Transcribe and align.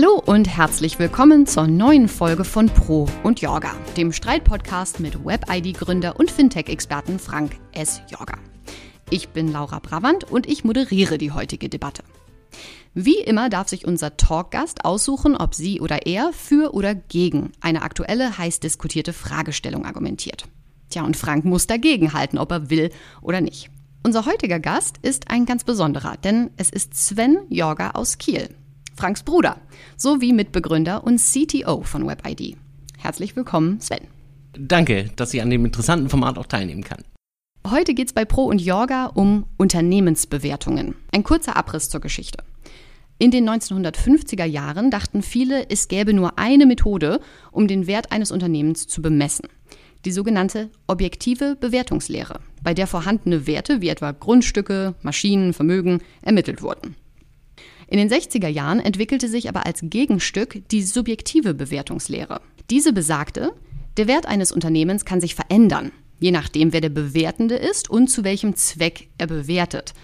Hallo 0.00 0.22
und 0.24 0.46
herzlich 0.46 1.00
willkommen 1.00 1.44
zur 1.44 1.66
neuen 1.66 2.06
Folge 2.06 2.44
von 2.44 2.66
Pro 2.66 3.08
und 3.24 3.40
Jorga, 3.40 3.74
dem 3.96 4.12
Streitpodcast 4.12 5.00
mit 5.00 5.24
Web-ID-Gründer 5.24 6.20
und 6.20 6.30
Fintech-Experten 6.30 7.18
Frank 7.18 7.56
S. 7.72 8.00
Jorga. 8.08 8.38
Ich 9.10 9.30
bin 9.30 9.50
Laura 9.50 9.80
Bravant 9.80 10.22
und 10.22 10.46
ich 10.46 10.62
moderiere 10.62 11.18
die 11.18 11.32
heutige 11.32 11.68
Debatte. 11.68 12.04
Wie 12.94 13.18
immer 13.18 13.48
darf 13.48 13.66
sich 13.66 13.88
unser 13.88 14.16
Talkgast 14.16 14.84
aussuchen, 14.84 15.36
ob 15.36 15.52
sie 15.52 15.80
oder 15.80 16.06
er 16.06 16.32
für 16.32 16.74
oder 16.74 16.94
gegen 16.94 17.50
eine 17.60 17.82
aktuelle, 17.82 18.38
heiß 18.38 18.60
diskutierte 18.60 19.12
Fragestellung 19.12 19.84
argumentiert. 19.84 20.44
Tja, 20.90 21.02
und 21.02 21.16
Frank 21.16 21.44
muss 21.44 21.66
dagegen 21.66 22.12
halten, 22.12 22.38
ob 22.38 22.52
er 22.52 22.70
will 22.70 22.90
oder 23.20 23.40
nicht. 23.40 23.68
Unser 24.04 24.26
heutiger 24.26 24.60
Gast 24.60 24.98
ist 25.02 25.28
ein 25.28 25.44
ganz 25.44 25.64
besonderer, 25.64 26.16
denn 26.18 26.50
es 26.56 26.70
ist 26.70 26.94
Sven 26.94 27.38
Jorga 27.48 27.90
aus 27.94 28.18
Kiel. 28.18 28.48
Franks 28.98 29.22
Bruder, 29.22 29.60
sowie 29.96 30.32
Mitbegründer 30.32 31.04
und 31.04 31.20
CTO 31.20 31.82
von 31.82 32.08
WebID. 32.08 32.56
Herzlich 32.98 33.36
willkommen, 33.36 33.80
Sven. 33.80 34.08
Danke, 34.58 35.10
dass 35.14 35.32
ich 35.32 35.40
an 35.40 35.50
dem 35.50 35.64
interessanten 35.64 36.08
Format 36.08 36.36
auch 36.36 36.46
teilnehmen 36.46 36.82
kann. 36.82 37.04
Heute 37.64 37.94
geht 37.94 38.08
es 38.08 38.12
bei 38.12 38.24
Pro 38.24 38.46
und 38.46 38.60
Jorga 38.60 39.06
um 39.06 39.46
Unternehmensbewertungen. 39.56 40.96
Ein 41.12 41.22
kurzer 41.22 41.56
Abriss 41.56 41.90
zur 41.90 42.00
Geschichte. 42.00 42.42
In 43.18 43.30
den 43.30 43.48
1950er 43.48 44.44
Jahren 44.44 44.90
dachten 44.90 45.22
viele, 45.22 45.70
es 45.70 45.86
gäbe 45.86 46.12
nur 46.12 46.36
eine 46.36 46.66
Methode, 46.66 47.20
um 47.52 47.68
den 47.68 47.86
Wert 47.86 48.10
eines 48.10 48.32
Unternehmens 48.32 48.88
zu 48.88 49.00
bemessen. 49.00 49.46
Die 50.06 50.12
sogenannte 50.12 50.70
objektive 50.88 51.54
Bewertungslehre, 51.54 52.40
bei 52.64 52.74
der 52.74 52.88
vorhandene 52.88 53.46
Werte 53.46 53.80
wie 53.80 53.90
etwa 53.90 54.10
Grundstücke, 54.10 54.96
Maschinen, 55.02 55.52
Vermögen 55.52 56.00
ermittelt 56.20 56.62
wurden. 56.62 56.96
In 57.88 57.96
den 57.96 58.10
60er 58.10 58.48
Jahren 58.48 58.80
entwickelte 58.80 59.28
sich 59.28 59.48
aber 59.48 59.64
als 59.64 59.80
Gegenstück 59.82 60.62
die 60.70 60.82
subjektive 60.82 61.54
Bewertungslehre. 61.54 62.42
Diese 62.68 62.92
besagte, 62.92 63.52
der 63.96 64.06
Wert 64.06 64.26
eines 64.26 64.52
Unternehmens 64.52 65.06
kann 65.06 65.22
sich 65.22 65.34
verändern, 65.34 65.90
je 66.20 66.30
nachdem, 66.30 66.74
wer 66.74 66.82
der 66.82 66.90
Bewertende 66.90 67.56
ist 67.56 67.88
und 67.88 68.08
zu 68.08 68.24
welchem 68.24 68.54
Zweck 68.56 69.08
er 69.16 69.26
bewertet. 69.26 69.94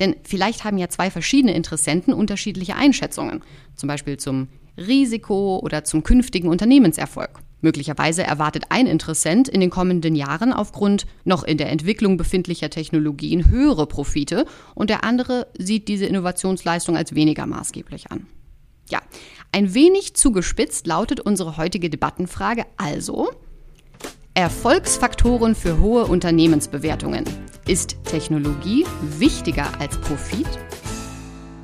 Denn 0.00 0.16
vielleicht 0.24 0.64
haben 0.64 0.78
ja 0.78 0.88
zwei 0.88 1.10
verschiedene 1.10 1.54
Interessenten 1.54 2.12
unterschiedliche 2.12 2.74
Einschätzungen, 2.74 3.42
zum 3.76 3.86
Beispiel 3.86 4.16
zum 4.16 4.48
Risiko 4.76 5.60
oder 5.62 5.84
zum 5.84 6.02
künftigen 6.02 6.48
Unternehmenserfolg. 6.48 7.40
Möglicherweise 7.60 8.22
erwartet 8.22 8.64
ein 8.68 8.86
Interessent 8.86 9.48
in 9.48 9.60
den 9.60 9.70
kommenden 9.70 10.14
Jahren 10.14 10.52
aufgrund 10.52 11.06
noch 11.24 11.42
in 11.42 11.58
der 11.58 11.70
Entwicklung 11.70 12.16
befindlicher 12.16 12.70
Technologien 12.70 13.50
höhere 13.50 13.86
Profite 13.86 14.46
und 14.74 14.90
der 14.90 15.04
andere 15.04 15.48
sieht 15.58 15.88
diese 15.88 16.06
Innovationsleistung 16.06 16.96
als 16.96 17.14
weniger 17.14 17.46
maßgeblich 17.46 18.12
an. 18.12 18.26
Ja, 18.90 19.02
ein 19.52 19.74
wenig 19.74 20.14
zugespitzt 20.14 20.86
lautet 20.86 21.20
unsere 21.20 21.56
heutige 21.56 21.90
Debattenfrage 21.90 22.64
also, 22.76 23.28
Erfolgsfaktoren 24.34 25.56
für 25.56 25.80
hohe 25.80 26.06
Unternehmensbewertungen. 26.06 27.24
Ist 27.66 27.96
Technologie 28.04 28.86
wichtiger 29.18 29.80
als 29.80 30.00
Profit? 30.00 30.46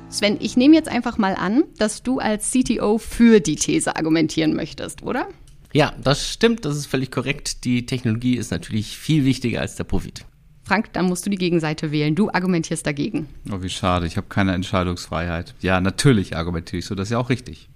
Sven, 0.09 0.37
ich 0.41 0.57
nehme 0.57 0.75
jetzt 0.75 0.89
einfach 0.89 1.17
mal 1.17 1.35
an, 1.35 1.63
dass 1.77 2.03
du 2.03 2.19
als 2.19 2.51
CTO 2.51 2.97
für 2.97 3.39
die 3.39 3.55
These 3.55 3.95
argumentieren 3.95 4.55
möchtest, 4.55 5.03
oder? 5.03 5.27
Ja, 5.75 5.93
das 6.01 6.31
stimmt, 6.31 6.63
das 6.63 6.77
ist 6.77 6.85
völlig 6.85 7.11
korrekt. 7.11 7.65
Die 7.65 7.85
Technologie 7.85 8.37
ist 8.37 8.49
natürlich 8.49 8.97
viel 8.97 9.25
wichtiger 9.25 9.59
als 9.59 9.75
der 9.75 9.83
Profit. 9.83 10.23
Frank, 10.63 10.93
dann 10.93 11.05
musst 11.05 11.25
du 11.25 11.29
die 11.29 11.35
Gegenseite 11.35 11.91
wählen. 11.91 12.15
Du 12.15 12.29
argumentierst 12.31 12.87
dagegen. 12.87 13.27
Oh, 13.51 13.61
wie 13.61 13.67
schade. 13.67 14.07
Ich 14.07 14.15
habe 14.15 14.27
keine 14.29 14.53
Entscheidungsfreiheit. 14.53 15.53
Ja, 15.59 15.81
natürlich 15.81 16.37
argumentiere 16.37 16.79
ich 16.79 16.85
so. 16.85 16.95
Das 16.95 17.09
ist 17.09 17.11
ja 17.11 17.17
auch 17.17 17.29
richtig. 17.29 17.67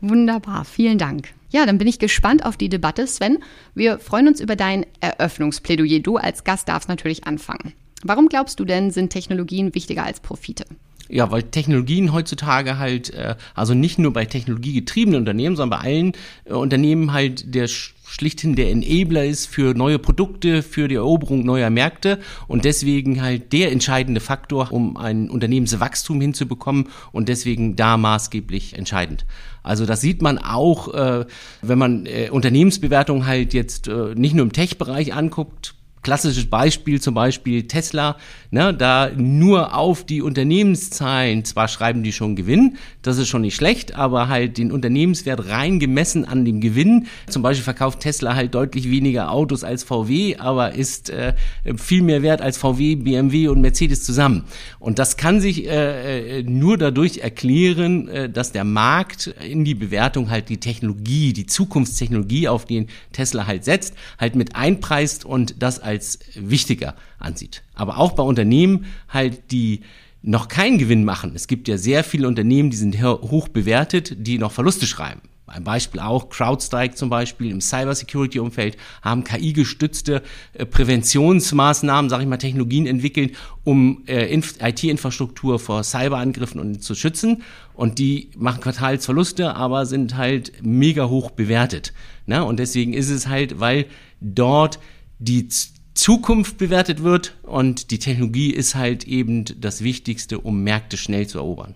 Wunderbar, 0.00 0.64
vielen 0.64 0.96
Dank. 0.96 1.34
Ja, 1.50 1.66
dann 1.66 1.76
bin 1.76 1.88
ich 1.88 1.98
gespannt 1.98 2.46
auf 2.46 2.56
die 2.56 2.68
Debatte, 2.68 3.04
Sven. 3.08 3.38
Wir 3.74 3.98
freuen 3.98 4.28
uns 4.28 4.40
über 4.40 4.54
dein 4.54 4.86
Eröffnungsplädoyer. 5.00 5.98
Du 5.98 6.18
als 6.18 6.44
Gast 6.44 6.68
darfst 6.68 6.88
natürlich 6.88 7.26
anfangen. 7.26 7.72
Warum 8.04 8.28
glaubst 8.28 8.60
du 8.60 8.64
denn, 8.64 8.92
sind 8.92 9.10
Technologien 9.10 9.74
wichtiger 9.74 10.04
als 10.04 10.20
Profite? 10.20 10.66
Ja, 11.08 11.30
weil 11.30 11.42
Technologien 11.42 12.12
heutzutage 12.12 12.78
halt, 12.78 13.12
äh, 13.12 13.36
also 13.54 13.74
nicht 13.74 13.98
nur 13.98 14.12
bei 14.12 14.24
technologiegetriebenen 14.24 15.20
Unternehmen, 15.20 15.54
sondern 15.54 15.80
bei 15.80 15.84
allen 15.84 16.12
äh, 16.44 16.54
Unternehmen 16.54 17.12
halt 17.12 17.54
der 17.54 17.68
schlichthin 17.68 18.54
der 18.54 18.70
Enabler 18.70 19.24
ist 19.24 19.46
für 19.46 19.74
neue 19.74 19.98
Produkte, 19.98 20.62
für 20.62 20.88
die 20.88 20.94
Eroberung 20.94 21.44
neuer 21.44 21.70
Märkte 21.70 22.20
und 22.46 22.64
deswegen 22.64 23.20
halt 23.20 23.52
der 23.52 23.72
entscheidende 23.72 24.20
Faktor, 24.20 24.72
um 24.72 24.96
ein 24.96 25.28
Unternehmenswachstum 25.30 26.20
hinzubekommen 26.20 26.88
und 27.12 27.28
deswegen 27.28 27.76
da 27.76 27.96
maßgeblich 27.96 28.78
entscheidend. 28.78 29.26
Also 29.62 29.86
das 29.86 30.00
sieht 30.00 30.22
man 30.22 30.38
auch, 30.38 30.92
äh, 30.94 31.26
wenn 31.62 31.78
man 31.78 32.06
äh, 32.06 32.28
Unternehmensbewertungen 32.30 33.26
halt 33.26 33.52
jetzt 33.52 33.88
äh, 33.88 34.14
nicht 34.14 34.34
nur 34.34 34.44
im 34.44 34.52
Tech-Bereich 34.52 35.14
anguckt, 35.14 35.74
Klassisches 36.04 36.46
Beispiel 36.46 37.00
zum 37.00 37.14
Beispiel 37.14 37.66
Tesla, 37.66 38.18
ne, 38.50 38.74
da 38.74 39.10
nur 39.16 39.74
auf 39.74 40.04
die 40.04 40.20
Unternehmenszahlen, 40.20 41.44
zwar 41.46 41.66
schreiben 41.66 42.02
die 42.02 42.12
schon 42.12 42.36
Gewinn, 42.36 42.76
das 43.00 43.16
ist 43.16 43.28
schon 43.28 43.40
nicht 43.40 43.56
schlecht, 43.56 43.96
aber 43.96 44.28
halt 44.28 44.58
den 44.58 44.70
Unternehmenswert 44.70 45.48
rein 45.48 45.80
gemessen 45.80 46.26
an 46.26 46.44
dem 46.44 46.60
Gewinn. 46.60 47.06
Zum 47.26 47.42
Beispiel 47.42 47.64
verkauft 47.64 48.00
Tesla 48.00 48.34
halt 48.34 48.54
deutlich 48.54 48.90
weniger 48.90 49.30
Autos 49.30 49.64
als 49.64 49.82
VW, 49.82 50.36
aber 50.36 50.74
ist 50.74 51.08
äh, 51.08 51.32
viel 51.76 52.02
mehr 52.02 52.22
wert 52.22 52.42
als 52.42 52.58
VW, 52.58 52.96
BMW 52.96 53.48
und 53.48 53.62
Mercedes 53.62 54.04
zusammen. 54.04 54.44
Und 54.78 54.98
das 54.98 55.16
kann 55.16 55.40
sich 55.40 55.66
äh, 55.66 56.40
äh, 56.40 56.42
nur 56.42 56.76
dadurch 56.76 57.18
erklären, 57.18 58.08
äh, 58.08 58.28
dass 58.28 58.52
der 58.52 58.64
Markt 58.64 59.28
in 59.48 59.64
die 59.64 59.74
Bewertung 59.74 60.28
halt 60.28 60.50
die 60.50 60.58
Technologie, 60.58 61.32
die 61.32 61.46
Zukunftstechnologie, 61.46 62.48
auf 62.48 62.66
den 62.66 62.88
Tesla 63.12 63.46
halt 63.46 63.64
setzt, 63.64 63.94
halt 64.20 64.36
mit 64.36 64.54
einpreist 64.54 65.24
und 65.24 65.62
das 65.62 65.80
als 65.80 65.93
als 65.94 66.18
wichtiger 66.34 66.94
ansieht. 67.18 67.62
Aber 67.74 67.98
auch 67.98 68.12
bei 68.12 68.22
Unternehmen 68.22 68.86
halt, 69.08 69.50
die 69.50 69.80
noch 70.22 70.48
keinen 70.48 70.78
Gewinn 70.78 71.04
machen. 71.04 71.32
Es 71.34 71.46
gibt 71.46 71.68
ja 71.68 71.76
sehr 71.76 72.02
viele 72.02 72.26
Unternehmen, 72.26 72.70
die 72.70 72.76
sind 72.76 73.00
hoch 73.02 73.48
bewertet, 73.48 74.16
die 74.18 74.38
noch 74.38 74.52
Verluste 74.52 74.86
schreiben. 74.86 75.20
Ein 75.46 75.62
Beispiel 75.62 76.00
auch 76.00 76.30
CrowdStrike 76.30 76.94
zum 76.94 77.10
Beispiel 77.10 77.50
im 77.50 77.60
Cybersecurity-Umfeld 77.60 78.78
haben 79.02 79.24
KI-gestützte 79.24 80.22
äh, 80.54 80.64
Präventionsmaßnahmen, 80.64 82.08
sage 82.08 82.22
ich 82.22 82.28
mal, 82.28 82.38
Technologien 82.38 82.86
entwickelt, 82.86 83.36
um 83.62 84.02
äh, 84.06 84.34
IT-Infrastruktur 84.34 85.58
vor 85.58 85.84
Cyberangriffen 85.84 86.80
zu 86.80 86.94
schützen. 86.94 87.42
Und 87.74 87.98
die 87.98 88.30
machen 88.38 88.62
Quartalsverluste, 88.62 89.54
aber 89.54 89.84
sind 89.84 90.16
halt 90.16 90.52
mega 90.62 91.08
hoch 91.08 91.30
bewertet. 91.30 91.92
Ne? 92.24 92.42
Und 92.42 92.58
deswegen 92.58 92.94
ist 92.94 93.10
es 93.10 93.28
halt, 93.28 93.60
weil 93.60 93.84
dort 94.22 94.78
die 95.18 95.48
Zukunft 95.94 96.58
bewertet 96.58 97.02
wird 97.02 97.34
und 97.42 97.90
die 97.90 97.98
Technologie 97.98 98.50
ist 98.50 98.74
halt 98.74 99.04
eben 99.04 99.44
das 99.60 99.82
Wichtigste, 99.82 100.40
um 100.40 100.62
Märkte 100.62 100.96
schnell 100.96 101.26
zu 101.26 101.38
erobern. 101.38 101.74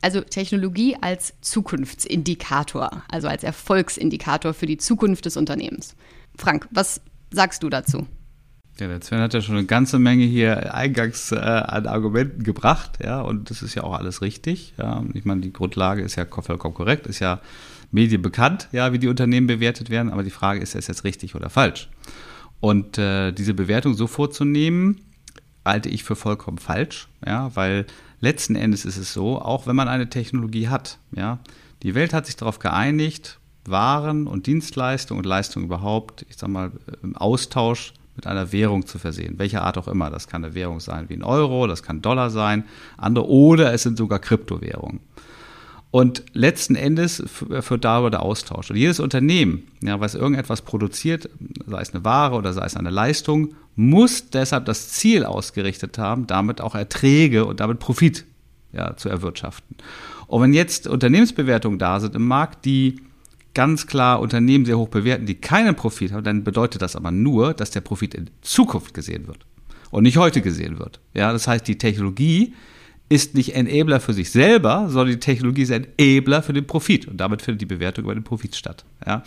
Also 0.00 0.20
Technologie 0.20 0.96
als 1.00 1.34
Zukunftsindikator, 1.40 3.02
also 3.08 3.28
als 3.28 3.44
Erfolgsindikator 3.44 4.54
für 4.54 4.66
die 4.66 4.78
Zukunft 4.78 5.26
des 5.26 5.36
Unternehmens. 5.36 5.96
Frank, 6.36 6.68
was 6.70 7.00
sagst 7.30 7.62
du 7.62 7.68
dazu? 7.68 8.06
Ja, 8.78 8.88
der 8.88 9.00
Sven 9.00 9.20
hat 9.20 9.32
ja 9.32 9.40
schon 9.40 9.56
eine 9.56 9.66
ganze 9.66 9.98
Menge 9.98 10.24
hier 10.24 10.74
eingangs 10.74 11.32
äh, 11.32 11.36
an 11.36 11.86
Argumenten 11.86 12.42
gebracht, 12.42 12.98
ja, 13.02 13.22
und 13.22 13.48
das 13.48 13.62
ist 13.62 13.74
ja 13.74 13.84
auch 13.84 13.94
alles 13.94 14.20
richtig. 14.20 14.74
Ja. 14.76 15.02
Ich 15.14 15.24
meine, 15.24 15.40
die 15.40 15.52
Grundlage 15.52 16.02
ist 16.02 16.16
ja 16.16 16.26
vollkommen 16.26 16.74
korrekt, 16.74 17.06
ist 17.06 17.20
ja 17.20 17.40
medienbekannt, 17.90 18.68
ja, 18.72 18.92
wie 18.92 18.98
die 18.98 19.08
Unternehmen 19.08 19.46
bewertet 19.46 19.88
werden, 19.88 20.12
aber 20.12 20.22
die 20.22 20.30
Frage 20.30 20.60
ist, 20.60 20.74
ist 20.74 20.84
es 20.84 20.88
jetzt 20.88 21.04
richtig 21.04 21.34
oder 21.34 21.48
falsch? 21.48 21.88
Und 22.60 22.98
äh, 22.98 23.32
diese 23.32 23.54
Bewertung 23.54 23.94
so 23.94 24.06
vorzunehmen, 24.06 25.00
halte 25.64 25.88
ich 25.88 26.04
für 26.04 26.16
vollkommen 26.16 26.58
falsch, 26.58 27.08
ja, 27.26 27.54
weil 27.54 27.86
letzten 28.20 28.54
Endes 28.56 28.84
ist 28.84 28.96
es 28.96 29.12
so, 29.12 29.40
auch 29.40 29.66
wenn 29.66 29.76
man 29.76 29.88
eine 29.88 30.08
Technologie 30.08 30.68
hat, 30.68 30.98
ja, 31.12 31.38
die 31.82 31.94
Welt 31.94 32.14
hat 32.14 32.26
sich 32.26 32.36
darauf 32.36 32.58
geeinigt, 32.58 33.38
Waren 33.64 34.26
und 34.26 34.46
Dienstleistungen 34.46 35.18
und 35.18 35.26
Leistungen 35.26 35.66
überhaupt, 35.66 36.24
ich 36.28 36.36
sag 36.36 36.48
mal, 36.48 36.70
im 37.02 37.16
Austausch 37.16 37.92
mit 38.14 38.26
einer 38.26 38.52
Währung 38.52 38.86
zu 38.86 38.98
versehen, 38.98 39.38
welcher 39.38 39.62
Art 39.62 39.76
auch 39.76 39.88
immer. 39.88 40.08
Das 40.08 40.28
kann 40.28 40.44
eine 40.44 40.54
Währung 40.54 40.80
sein 40.80 41.08
wie 41.08 41.14
ein 41.14 41.22
Euro, 41.22 41.66
das 41.66 41.82
kann 41.82 42.00
Dollar 42.00 42.30
sein, 42.30 42.64
andere 42.96 43.28
oder 43.28 43.74
es 43.74 43.82
sind 43.82 43.98
sogar 43.98 44.18
Kryptowährungen. 44.20 45.00
Und 45.90 46.24
letzten 46.32 46.74
Endes 46.74 47.22
führt 47.26 47.84
darüber 47.84 48.10
der 48.10 48.22
Austausch. 48.22 48.70
Und 48.70 48.76
jedes 48.76 49.00
Unternehmen, 49.00 49.68
ja, 49.82 50.00
was 50.00 50.14
irgendetwas 50.14 50.62
produziert, 50.62 51.30
sei 51.66 51.80
es 51.80 51.94
eine 51.94 52.04
Ware 52.04 52.34
oder 52.36 52.52
sei 52.52 52.66
es 52.66 52.76
eine 52.76 52.90
Leistung, 52.90 53.54
muss 53.76 54.30
deshalb 54.30 54.66
das 54.66 54.90
Ziel 54.90 55.24
ausgerichtet 55.24 55.98
haben, 55.98 56.26
damit 56.26 56.60
auch 56.60 56.74
Erträge 56.74 57.46
und 57.46 57.60
damit 57.60 57.78
Profit 57.78 58.24
ja, 58.72 58.96
zu 58.96 59.08
erwirtschaften. 59.08 59.76
Und 60.26 60.42
wenn 60.42 60.52
jetzt 60.52 60.86
Unternehmensbewertungen 60.86 61.78
da 61.78 62.00
sind 62.00 62.14
im 62.14 62.26
Markt, 62.26 62.64
die 62.64 63.00
ganz 63.54 63.86
klar 63.86 64.20
Unternehmen 64.20 64.66
sehr 64.66 64.76
hoch 64.76 64.88
bewerten, 64.88 65.24
die 65.24 65.36
keinen 65.36 65.76
Profit 65.76 66.12
haben, 66.12 66.24
dann 66.24 66.44
bedeutet 66.44 66.82
das 66.82 66.94
aber 66.94 67.10
nur, 67.10 67.54
dass 67.54 67.70
der 67.70 67.80
Profit 67.80 68.14
in 68.14 68.28
Zukunft 68.42 68.92
gesehen 68.92 69.28
wird 69.28 69.46
und 69.90 70.02
nicht 70.02 70.18
heute 70.18 70.42
gesehen 70.42 70.78
wird. 70.78 71.00
Ja, 71.14 71.32
das 71.32 71.48
heißt, 71.48 71.66
die 71.66 71.78
Technologie 71.78 72.54
ist 73.08 73.34
nicht 73.34 73.54
Enabler 73.54 74.00
für 74.00 74.12
sich 74.12 74.30
selber, 74.30 74.86
sondern 74.88 75.14
die 75.14 75.20
Technologie 75.20 75.62
ist 75.62 75.70
Enabler 75.70 76.42
für 76.42 76.52
den 76.52 76.66
Profit. 76.66 77.06
Und 77.06 77.18
damit 77.18 77.40
findet 77.40 77.60
die 77.60 77.66
Bewertung 77.66 78.04
über 78.04 78.14
den 78.14 78.24
Profit 78.24 78.56
statt. 78.56 78.84
Ja. 79.06 79.22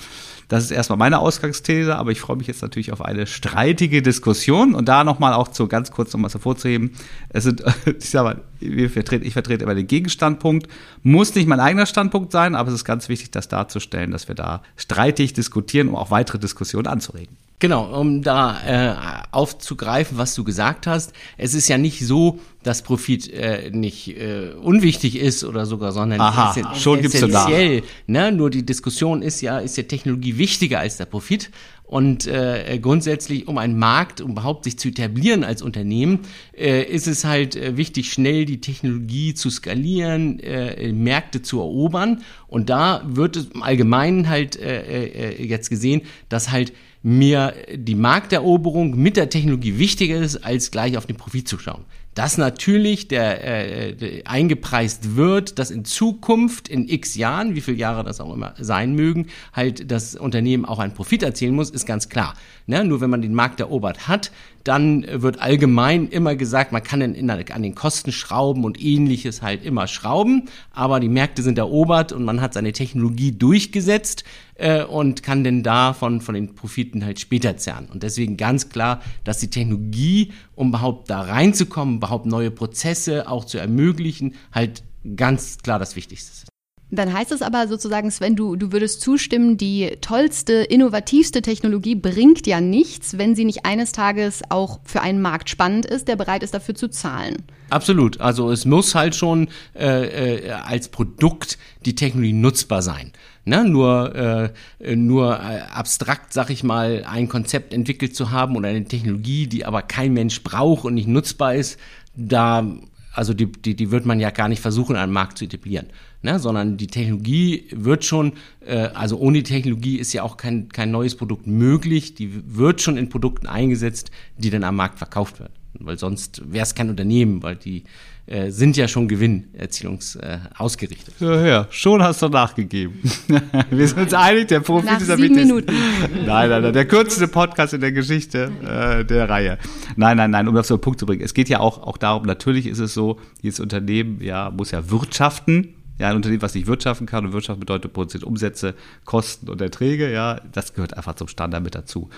Das 0.50 0.66
ist 0.66 0.72
erstmal 0.72 0.98
meine 0.98 1.20
Ausgangsthese, 1.20 1.96
aber 1.96 2.12
ich 2.12 2.20
freue 2.20 2.36
mich 2.36 2.48
jetzt 2.48 2.62
natürlich 2.62 2.92
auf 2.92 3.02
eine 3.02 3.26
streitige 3.26 4.02
Diskussion 4.02 4.76
und 4.76 4.90
da 4.90 5.06
nochmal 5.06 5.34
auch 5.34 5.48
zu 5.48 5.68
ganz 5.68 5.92
kurz 5.92 6.12
nochmal 6.12 6.32
hervorzuheben. 6.32 6.92
Es 7.30 7.46
sind, 7.46 7.64
ich 7.86 8.10
sag 8.10 8.24
mal, 8.24 8.42
ich 8.60 8.92
vertrete, 8.92 9.24
ich 9.24 9.34
vertrete 9.34 9.64
immer 9.64 9.76
den 9.76 9.88
Gegenstandpunkt. 9.88 10.68
Muss 11.04 11.34
nicht 11.36 11.48
mein 11.48 11.62
eigener 11.62 11.86
Standpunkt 11.86 12.34
sein, 12.34 12.56
aber 12.56 12.70
es 12.70 12.76
ist 12.76 12.86
ganz 12.86 13.08
wichtig, 13.08 13.32
das 13.32 13.48
darzustellen, 13.48 14.12
dass 14.12 14.28
wir 14.28 14.36
da 14.36 14.62
streitig 14.76 15.34
diskutieren, 15.34 15.88
um 15.88 15.96
auch 15.96 16.12
weitere 16.12 16.38
Diskussionen 16.40 16.88
anzuregen. 16.88 17.38
Genau, 17.60 18.00
um 18.00 18.22
da 18.22 18.62
äh, 18.66 19.26
aufzugreifen, 19.32 20.18
was 20.18 20.34
du 20.34 20.46
gesagt 20.46 20.88
hast. 20.88 21.12
Es 21.38 21.54
ist 21.54 21.68
ja 21.68 21.78
nicht 21.78 22.06
so, 22.06 22.40
dass 22.64 22.84
Profit 22.84 23.32
äh, 23.34 23.70
nicht 23.72 24.18
äh, 24.18 24.52
unwichtig 24.62 25.18
ist 25.18 25.44
oder 25.44 25.66
sogar, 25.66 25.92
sondern 25.92 26.22
Aha, 26.22 26.52
essen 26.52 26.68
schon 26.76 27.02
gibt's 27.02 27.16
essentiell. 27.16 27.84
Ne? 28.08 28.32
Nur 28.32 28.50
die 28.50 28.66
Diskussion 28.66 29.22
ist 29.22 29.42
ja, 29.42 29.60
ist 29.60 29.76
ja 29.76 29.84
Technologie 29.84 30.38
wichtiger 30.38 30.80
als 30.80 30.96
der 30.98 31.06
Profit? 31.06 31.52
Und 31.90 32.28
äh, 32.28 32.78
grundsätzlich, 32.80 33.48
um 33.48 33.58
einen 33.58 33.80
Markt, 33.80 34.22
um 34.22 34.32
überhaupt 34.32 34.66
sich 34.66 34.78
zu 34.78 34.90
etablieren 34.90 35.44
als 35.44 35.64
Unternehmen, 35.64 36.20
äh, 36.56 36.84
ist 36.84 37.08
es 37.08 37.26
halt 37.26 37.56
äh, 37.56 37.78
wichtig, 37.78 38.14
schnell 38.14 38.46
die 38.46 38.62
Technologie 38.62 39.34
zu 39.34 39.50
skalieren, 39.50 40.40
äh, 40.40 40.94
Märkte 40.94 41.42
zu 41.42 41.58
erobern. 41.58 42.22
Und 42.50 42.70
da 42.70 43.02
wird 43.06 43.36
es 43.36 43.46
im 43.48 43.64
Allgemeinen 43.64 44.28
halt 44.28 44.58
äh, 44.58 45.32
äh, 45.32 45.46
jetzt 45.46 45.70
gesehen, 45.70 46.02
dass 46.30 46.52
halt 46.52 46.74
mir 47.02 47.54
die 47.74 47.96
Markteroberung 47.96 48.98
mit 48.98 49.16
der 49.16 49.30
Technologie 49.30 49.78
wichtiger 49.78 50.18
ist, 50.18 50.44
als 50.44 50.72
gleich 50.72 50.98
auf 50.98 51.06
den 51.06 51.16
Profit 51.16 51.48
zu 51.48 51.58
schauen 51.58 51.86
dass 52.20 52.38
natürlich 52.38 53.08
der, 53.08 53.46
äh, 53.46 53.96
der 53.96 54.28
eingepreist 54.28 55.16
wird, 55.16 55.58
dass 55.58 55.72
in 55.72 55.86
Zukunft, 55.86 56.68
in 56.68 56.90
x 56.90 57.16
Jahren, 57.16 57.56
wie 57.56 57.62
viele 57.62 57.78
Jahre 57.78 58.04
das 58.04 58.20
auch 58.20 58.34
immer 58.34 58.56
sein 58.60 58.94
mögen, 58.94 59.28
halt 59.54 59.90
das 59.90 60.16
Unternehmen 60.16 60.66
auch 60.66 60.80
einen 60.80 60.94
Profit 60.94 61.24
erzielen 61.24 61.56
muss, 61.56 61.70
ist 61.70 61.86
ganz 61.86 62.10
klar. 62.10 62.34
Ne? 62.68 62.84
Nur 62.84 63.00
wenn 63.00 63.10
man 63.10 63.22
den 63.22 63.34
Markt 63.34 63.62
erobert 63.62 64.10
hat, 64.10 64.32
dann 64.70 65.04
wird 65.10 65.42
allgemein 65.42 66.08
immer 66.10 66.36
gesagt, 66.36 66.72
man 66.72 66.84
kann 66.84 67.02
in, 67.02 67.28
an 67.28 67.64
den 67.64 67.74
Kosten 67.74 68.12
schrauben 68.12 68.64
und 68.66 68.80
ähnliches 68.80 69.42
halt 69.42 69.66
immer 69.66 69.88
schrauben, 69.88 70.48
aber 70.72 71.00
die 71.00 71.10
Märkte 71.10 71.42
sind 71.42 71.58
erobert 71.58 72.12
und 72.12 72.24
man 72.24 72.40
hat 72.40 72.54
seine 72.54 72.72
Technologie 72.72 73.32
durchgesetzt 73.32 74.24
äh, 74.54 74.84
und 74.84 75.24
kann 75.24 75.44
denn 75.44 75.64
davon 75.64 76.22
von 76.22 76.36
den 76.36 76.54
Profiten 76.54 77.04
halt 77.04 77.20
später 77.20 77.58
zerren. 77.58 77.88
Und 77.92 78.04
deswegen 78.04 78.38
ganz 78.38 78.70
klar, 78.70 79.02
dass 79.24 79.40
die 79.40 79.50
Technologie, 79.50 80.34
um 80.54 80.70
überhaupt 80.70 81.10
da 81.10 81.22
reinzukommen, 81.22 81.96
überhaupt 81.96 82.28
neue 82.28 82.52
Prozesse 82.52 83.28
auch 83.28 83.46
zu 83.46 83.58
ermöglichen, 83.58 84.36
halt 84.52 84.84
ganz 85.16 85.58
klar 85.58 85.80
das 85.80 85.96
Wichtigste 85.96 86.32
ist. 86.32 86.49
Dann 86.92 87.14
heißt 87.14 87.32
es 87.32 87.44
aber 87.44 87.68
sozusagen, 87.68 88.10
Sven, 88.10 88.36
du, 88.36 88.56
du 88.56 88.72
würdest 88.72 89.02
zustimmen, 89.02 89.58
die 89.58 89.98
tollste, 90.02 90.54
innovativste 90.54 91.44
Technologie 91.44 91.94
bringt 91.94 92.48
ja 92.48 92.62
nichts, 92.62 93.18
wenn 93.18 93.36
sie 93.36 93.46
nicht 93.46 93.66
eines 93.66 93.92
Tages 93.92 94.42
auch 94.50 94.80
für 94.84 95.02
einen 95.02 95.22
Markt 95.22 95.50
spannend 95.50 95.86
ist, 95.86 96.08
der 96.08 96.16
bereit 96.16 96.42
ist, 96.42 96.56
dafür 96.56 96.74
zu 96.74 96.90
zahlen. 96.90 97.38
Absolut. 97.70 98.20
Also 98.20 98.52
es 98.52 98.66
muss 98.66 98.96
halt 98.96 99.16
schon 99.16 99.50
äh, 99.76 100.48
äh, 100.48 100.52
als 100.52 100.90
Produkt 100.90 101.60
die 101.86 101.94
Technologie 101.94 102.34
nutzbar 102.34 102.82
sein. 102.82 103.12
Ne? 103.46 103.64
Nur, 103.66 104.52
äh, 104.80 104.96
nur 104.96 105.34
äh, 105.36 105.60
abstrakt, 105.72 106.34
sag 106.34 106.50
ich 106.50 106.64
mal, 106.64 107.06
ein 107.08 107.30
Konzept 107.30 107.72
entwickelt 107.72 108.16
zu 108.16 108.32
haben 108.32 108.56
oder 108.56 108.70
eine 108.70 108.86
Technologie, 108.86 109.46
die 109.46 109.64
aber 109.64 109.84
kein 109.84 110.14
Mensch 110.14 110.44
braucht 110.44 110.86
und 110.86 110.96
nicht 110.96 111.08
nutzbar 111.08 111.54
ist, 111.54 111.78
da 112.16 112.66
also 113.14 113.34
die, 113.34 113.52
die, 113.52 113.76
die 113.76 113.92
wird 113.92 114.06
man 114.06 114.20
ja 114.20 114.30
gar 114.30 114.48
nicht 114.48 114.62
versuchen, 114.62 114.96
den 114.96 115.12
Markt 115.12 115.38
zu 115.38 115.46
etablieren, 115.46 115.88
ne? 116.22 116.40
sondern 116.40 116.78
die 116.78 116.88
Technologie 116.88 117.66
wird 117.72 118.06
schon, 118.06 118.34
äh, 118.66 118.90
also 118.94 119.18
ohne 119.18 119.40
die 119.40 119.44
Technologie 119.44 119.98
ist 119.98 120.14
ja 120.14 120.24
auch 120.24 120.38
kein, 120.38 120.70
kein 120.70 120.92
neues 120.92 121.16
Produkt 121.16 121.48
möglich, 121.48 122.16
die 122.16 122.56
wird 122.56 122.82
schon 122.82 122.98
in 122.98 123.10
Produkten 123.10 123.48
eingesetzt, 123.48 124.12
die 124.38 124.50
dann 124.50 124.64
am 124.64 124.76
Markt 124.76 124.98
verkauft 124.98 125.40
werden. 125.40 125.54
Weil 125.80 126.00
sonst 126.00 126.42
wäre 126.52 126.64
es 126.64 126.76
kein 126.76 126.90
Unternehmen, 126.90 127.44
weil 127.44 127.56
die 127.56 127.84
äh, 128.30 128.52
sind 128.52 128.78
ja 128.78 128.88
schon 128.88 129.08
gewinnerzielungsausgerichtet. 129.08 131.16
Äh, 131.22 131.26
ja, 131.26 131.48
ja, 131.48 131.68
schon 131.72 132.04
hast 132.04 132.22
du 132.22 132.28
nachgegeben. 132.28 133.00
Wir 133.72 133.88
sind 133.88 133.98
uns 134.00 134.14
einig, 134.14 134.50
der 134.50 134.60
Profit 134.60 134.86
Nach 134.86 135.02
ist 135.02 135.10
am 135.10 135.20
sieben. 135.20 135.34
Minuten. 135.36 135.74
Nein, 136.26 136.50
nein, 136.50 136.62
nein, 136.62 136.74
der 136.74 136.86
kürzeste 136.86 137.28
Podcast 137.28 137.74
in 137.74 137.82
der 137.82 137.92
Geschichte 137.92 138.52
äh, 138.64 139.04
der 139.04 139.28
Reihe. 139.30 139.58
Nein, 139.96 140.18
nein, 140.18 140.30
nein, 140.30 140.48
um 140.48 140.54
das 140.54 140.72
auf 140.72 140.78
den 140.80 140.84
Punkt 140.84 141.00
zu 141.00 141.08
bringen. 141.08 141.24
Es 141.24 141.34
geht 141.34 141.50
ja 141.50 141.60
auch, 141.60 141.82
auch 141.82 141.98
darum, 141.98 142.28
natürlich 142.28 142.68
ist 142.68 142.78
es 142.78 142.94
so, 142.94 143.18
jedes 143.42 143.60
Unternehmen 143.60 144.22
ja, 144.22 144.52
muss 144.52 144.70
ja 144.72 144.92
wirtschaften. 144.92 145.74
Ja, 146.00 146.10
ein 146.10 146.16
Unternehmen, 146.16 146.42
was 146.42 146.56
nicht 146.56 146.66
wirtschaften 146.66 147.06
kann, 147.06 147.26
und 147.26 147.34
Wirtschaft 147.34 147.60
bedeutet 147.60 147.94
produziert 147.94 148.24
Umsätze, 148.24 148.74
Kosten 149.06 149.50
und 149.50 149.62
Erträge, 149.62 150.12
ja, 150.12 150.42
das 150.52 150.74
gehört 150.74 150.96
einfach 150.96 151.16
zum 151.16 151.28
Standard 151.28 151.62
mit 151.62 151.76
dazu. 151.76 152.10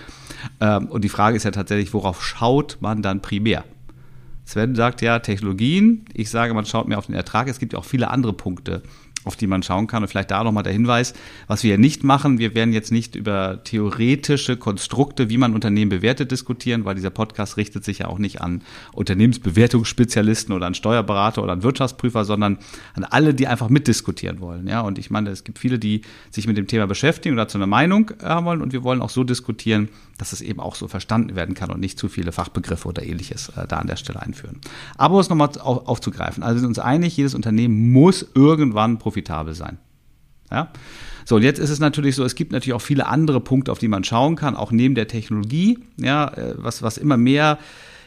Ähm, 0.60 0.86
und 0.86 1.02
die 1.02 1.08
Frage 1.08 1.36
ist 1.36 1.42
ja 1.42 1.50
tatsächlich, 1.50 1.92
worauf 1.92 2.24
schaut 2.24 2.78
man 2.80 3.02
dann 3.02 3.20
primär? 3.20 3.64
Sven 4.44 4.74
sagt 4.74 5.02
ja 5.02 5.18
Technologien. 5.18 6.04
Ich 6.14 6.30
sage, 6.30 6.52
man 6.54 6.66
schaut 6.66 6.88
mehr 6.88 6.98
auf 6.98 7.06
den 7.06 7.14
Ertrag. 7.14 7.48
Es 7.48 7.58
gibt 7.58 7.72
ja 7.74 7.78
auch 7.78 7.84
viele 7.84 8.10
andere 8.10 8.32
Punkte, 8.32 8.82
auf 9.24 9.36
die 9.36 9.46
man 9.46 9.62
schauen 9.62 9.86
kann. 9.86 10.02
Und 10.02 10.08
vielleicht 10.08 10.30
da 10.30 10.42
nochmal 10.44 10.62
der 10.62 10.72
Hinweis, 10.72 11.14
was 11.46 11.62
wir 11.62 11.72
ja 11.72 11.76
nicht 11.76 12.04
machen. 12.04 12.38
Wir 12.38 12.54
werden 12.54 12.72
jetzt 12.72 12.92
nicht 12.92 13.14
über 13.16 13.62
theoretische 13.64 14.56
Konstrukte, 14.56 15.30
wie 15.30 15.38
man 15.38 15.54
Unternehmen 15.54 15.88
bewertet, 15.88 16.30
diskutieren, 16.30 16.84
weil 16.84 16.94
dieser 16.94 17.10
Podcast 17.10 17.56
richtet 17.56 17.84
sich 17.84 18.00
ja 18.00 18.08
auch 18.08 18.18
nicht 18.18 18.40
an 18.40 18.62
Unternehmensbewertungsspezialisten 18.92 20.54
oder 20.54 20.66
an 20.66 20.74
Steuerberater 20.74 21.42
oder 21.42 21.52
an 21.52 21.62
Wirtschaftsprüfer, 21.62 22.24
sondern 22.24 22.58
an 22.94 23.04
alle, 23.04 23.34
die 23.34 23.46
einfach 23.46 23.68
mitdiskutieren 23.68 24.40
wollen. 24.40 24.66
Ja, 24.66 24.80
und 24.80 24.98
ich 24.98 25.10
meine, 25.10 25.30
es 25.30 25.44
gibt 25.44 25.58
viele, 25.58 25.78
die 25.78 26.02
sich 26.30 26.46
mit 26.46 26.56
dem 26.56 26.66
Thema 26.66 26.86
beschäftigen 26.86 27.34
und 27.34 27.38
dazu 27.38 27.58
eine 27.58 27.66
Meinung 27.66 28.10
haben 28.22 28.46
wollen. 28.46 28.62
Und 28.62 28.72
wir 28.72 28.82
wollen 28.82 29.02
auch 29.02 29.10
so 29.10 29.24
diskutieren, 29.24 29.88
dass 30.18 30.32
es 30.32 30.40
eben 30.40 30.60
auch 30.60 30.74
so 30.74 30.88
verstanden 30.88 31.34
werden 31.36 31.54
kann 31.54 31.70
und 31.70 31.80
nicht 31.80 31.98
zu 31.98 32.08
viele 32.08 32.32
Fachbegriffe 32.32 32.88
oder 32.88 33.02
ähnliches 33.02 33.50
äh, 33.50 33.66
da 33.66 33.78
an 33.78 33.86
der 33.86 33.96
Stelle 33.96 34.20
einführen. 34.20 34.60
Aber 34.96 35.14
um 35.14 35.20
es 35.20 35.28
nochmal 35.28 35.50
auf, 35.58 35.86
aufzugreifen, 35.86 36.42
also 36.42 36.60
sind 36.60 36.68
uns 36.68 36.78
einig, 36.78 37.16
jedes 37.16 37.34
Unternehmen 37.34 37.92
muss 37.92 38.26
irgendwann 38.34 38.98
profitabel 38.98 39.54
sein. 39.54 39.78
Ja? 40.50 40.70
So, 41.24 41.36
und 41.36 41.42
jetzt 41.42 41.58
ist 41.58 41.70
es 41.70 41.78
natürlich 41.78 42.16
so, 42.16 42.24
es 42.24 42.34
gibt 42.34 42.52
natürlich 42.52 42.74
auch 42.74 42.82
viele 42.82 43.06
andere 43.06 43.40
Punkte, 43.40 43.72
auf 43.72 43.78
die 43.78 43.88
man 43.88 44.04
schauen 44.04 44.36
kann, 44.36 44.56
auch 44.56 44.72
neben 44.72 44.94
der 44.94 45.08
Technologie, 45.08 45.78
ja, 45.96 46.28
äh, 46.28 46.54
was, 46.56 46.82
was 46.82 46.98
immer 46.98 47.16
mehr 47.16 47.58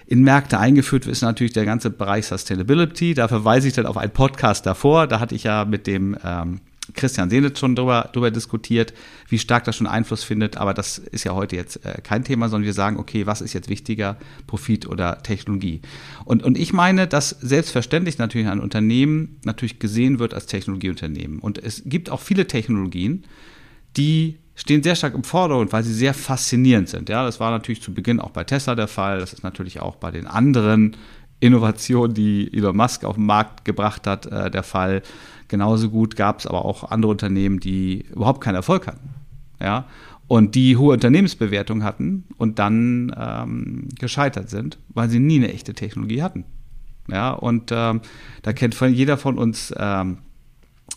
in 0.07 0.23
Märkte 0.23 0.59
eingeführt 0.59 1.05
wird, 1.05 1.13
ist 1.13 1.21
natürlich 1.21 1.53
der 1.53 1.65
ganze 1.65 1.89
Bereich 1.89 2.27
Sustainability. 2.27 3.15
Da 3.15 3.27
verweise 3.27 3.67
ich 3.67 3.73
dann 3.73 3.87
auf 3.87 3.97
einen 3.97 4.11
Podcast 4.11 4.65
davor. 4.65 5.07
Da 5.07 5.19
hatte 5.19 5.33
ich 5.33 5.43
ja 5.43 5.65
mit 5.65 5.87
dem 5.87 6.15
ähm, 6.23 6.61
Christian 6.93 7.29
Senitz 7.29 7.59
schon 7.59 7.75
drüber, 7.75 8.09
drüber 8.13 8.31
diskutiert, 8.31 8.93
wie 9.27 9.39
stark 9.39 9.63
das 9.63 9.75
schon 9.75 9.87
Einfluss 9.87 10.23
findet. 10.23 10.57
Aber 10.57 10.73
das 10.73 10.97
ist 10.97 11.23
ja 11.23 11.33
heute 11.33 11.55
jetzt 11.55 11.85
äh, 11.85 12.01
kein 12.01 12.23
Thema, 12.23 12.49
sondern 12.49 12.65
wir 12.65 12.73
sagen, 12.73 12.97
okay, 12.97 13.25
was 13.25 13.41
ist 13.41 13.53
jetzt 13.53 13.69
wichtiger, 13.69 14.17
Profit 14.47 14.87
oder 14.87 15.21
Technologie? 15.23 15.81
Und, 16.25 16.43
und 16.43 16.57
ich 16.57 16.73
meine, 16.73 17.07
dass 17.07 17.29
selbstverständlich 17.29 18.17
natürlich 18.17 18.47
ein 18.47 18.59
Unternehmen 18.59 19.39
natürlich 19.43 19.79
gesehen 19.79 20.19
wird 20.19 20.33
als 20.33 20.45
Technologieunternehmen. 20.45 21.39
Und 21.39 21.57
es 21.57 21.83
gibt 21.85 22.09
auch 22.09 22.21
viele 22.21 22.47
Technologien, 22.47 23.25
die 23.97 24.37
stehen 24.55 24.83
sehr 24.83 24.95
stark 24.95 25.13
im 25.13 25.23
Vordergrund, 25.23 25.73
weil 25.73 25.83
sie 25.83 25.93
sehr 25.93 26.13
faszinierend 26.13 26.89
sind. 26.89 27.09
Ja, 27.09 27.25
das 27.25 27.39
war 27.39 27.51
natürlich 27.51 27.81
zu 27.81 27.93
Beginn 27.93 28.19
auch 28.19 28.31
bei 28.31 28.43
Tesla 28.43 28.75
der 28.75 28.87
Fall. 28.87 29.19
Das 29.19 29.33
ist 29.33 29.43
natürlich 29.43 29.81
auch 29.81 29.95
bei 29.97 30.11
den 30.11 30.27
anderen 30.27 30.95
Innovationen, 31.41 32.13
die 32.13 32.51
Elon 32.53 32.77
Musk 32.77 33.03
auf 33.03 33.15
den 33.15 33.25
Markt 33.25 33.65
gebracht 33.65 34.07
hat, 34.07 34.25
äh, 34.25 34.49
der 34.49 34.63
Fall. 34.63 35.01
Genauso 35.47 35.89
gut 35.89 36.15
gab 36.15 36.39
es 36.39 36.47
aber 36.47 36.65
auch 36.65 36.89
andere 36.91 37.11
Unternehmen, 37.11 37.59
die 37.59 38.05
überhaupt 38.13 38.41
keinen 38.41 38.55
Erfolg 38.55 38.87
hatten. 38.87 39.09
Ja, 39.61 39.85
und 40.27 40.55
die 40.55 40.75
hohe 40.77 40.93
Unternehmensbewertung 40.93 41.83
hatten 41.83 42.25
und 42.37 42.57
dann 42.59 43.15
ähm, 43.17 43.89
gescheitert 43.99 44.49
sind, 44.49 44.77
weil 44.89 45.09
sie 45.09 45.19
nie 45.19 45.37
eine 45.37 45.53
echte 45.53 45.73
Technologie 45.73 46.23
hatten. 46.23 46.45
Ja, 47.07 47.31
und 47.31 47.71
ähm, 47.71 48.01
da 48.41 48.53
kennt 48.53 48.79
jeder 48.81 49.17
von 49.17 49.37
uns 49.37 49.73
ähm, 49.77 50.17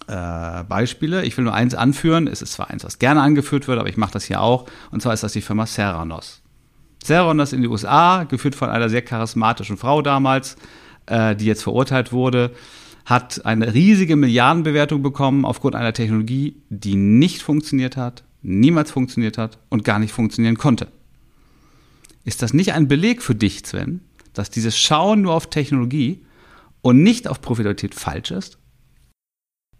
äh, 0.07 0.65
Beispiele. 0.65 1.25
Ich 1.27 1.37
will 1.37 1.45
nur 1.45 1.53
eins 1.53 1.75
anführen. 1.75 2.27
Es 2.27 2.41
ist 2.41 2.55
zwar 2.55 2.71
eins, 2.71 2.85
was 2.85 2.99
gerne 2.99 3.21
angeführt 3.21 3.69
wird, 3.69 3.79
aber 3.79 3.89
ich 3.91 3.99
mache 3.99 4.13
das 4.13 4.25
hier 4.25 4.41
auch. 4.41 4.67
Und 4.91 5.03
zwar 5.03 5.13
ist 5.13 5.23
das 5.23 5.33
die 5.33 5.43
Firma 5.43 5.67
Theranos. 5.67 6.41
Theranos 7.05 7.53
in 7.53 7.61
die 7.61 7.69
USA, 7.69 8.25
geführt 8.25 8.55
von 8.55 8.71
einer 8.71 8.89
sehr 8.89 9.03
charismatischen 9.03 9.77
Frau 9.77 10.01
damals, 10.01 10.57
äh, 11.07 11.37
die 11.37 11.45
jetzt 11.45 11.63
verurteilt 11.63 12.13
wurde 12.13 12.53
hat 13.09 13.47
eine 13.47 13.73
riesige 13.73 14.17
Milliardenbewertung 14.17 15.01
bekommen 15.01 15.47
aufgrund 15.47 15.75
einer 15.75 15.95
Technologie, 15.95 16.57
die 16.69 16.95
nicht 16.95 17.41
funktioniert 17.41 17.97
hat, 17.97 18.23
niemals 18.43 18.91
funktioniert 18.91 19.39
hat 19.39 19.59
und 19.71 19.83
gar 19.83 19.99
nicht 19.99 20.13
funktionieren 20.13 20.59
konnte. 20.59 20.89
Ist 22.27 22.43
das 22.43 22.53
nicht 22.53 22.75
ein 22.75 22.87
Beleg 22.87 23.23
für 23.23 23.35
dich, 23.35 23.65
Sven, 23.65 24.03
dass 24.35 24.51
dieses 24.51 24.79
Schauen 24.79 25.23
nur 25.23 25.33
auf 25.33 25.49
Technologie 25.49 26.21
und 26.83 27.03
nicht 27.03 27.29
auf 27.29 27.41
Profitabilität 27.41 27.95
falsch 27.95 28.31
ist? 28.31 28.59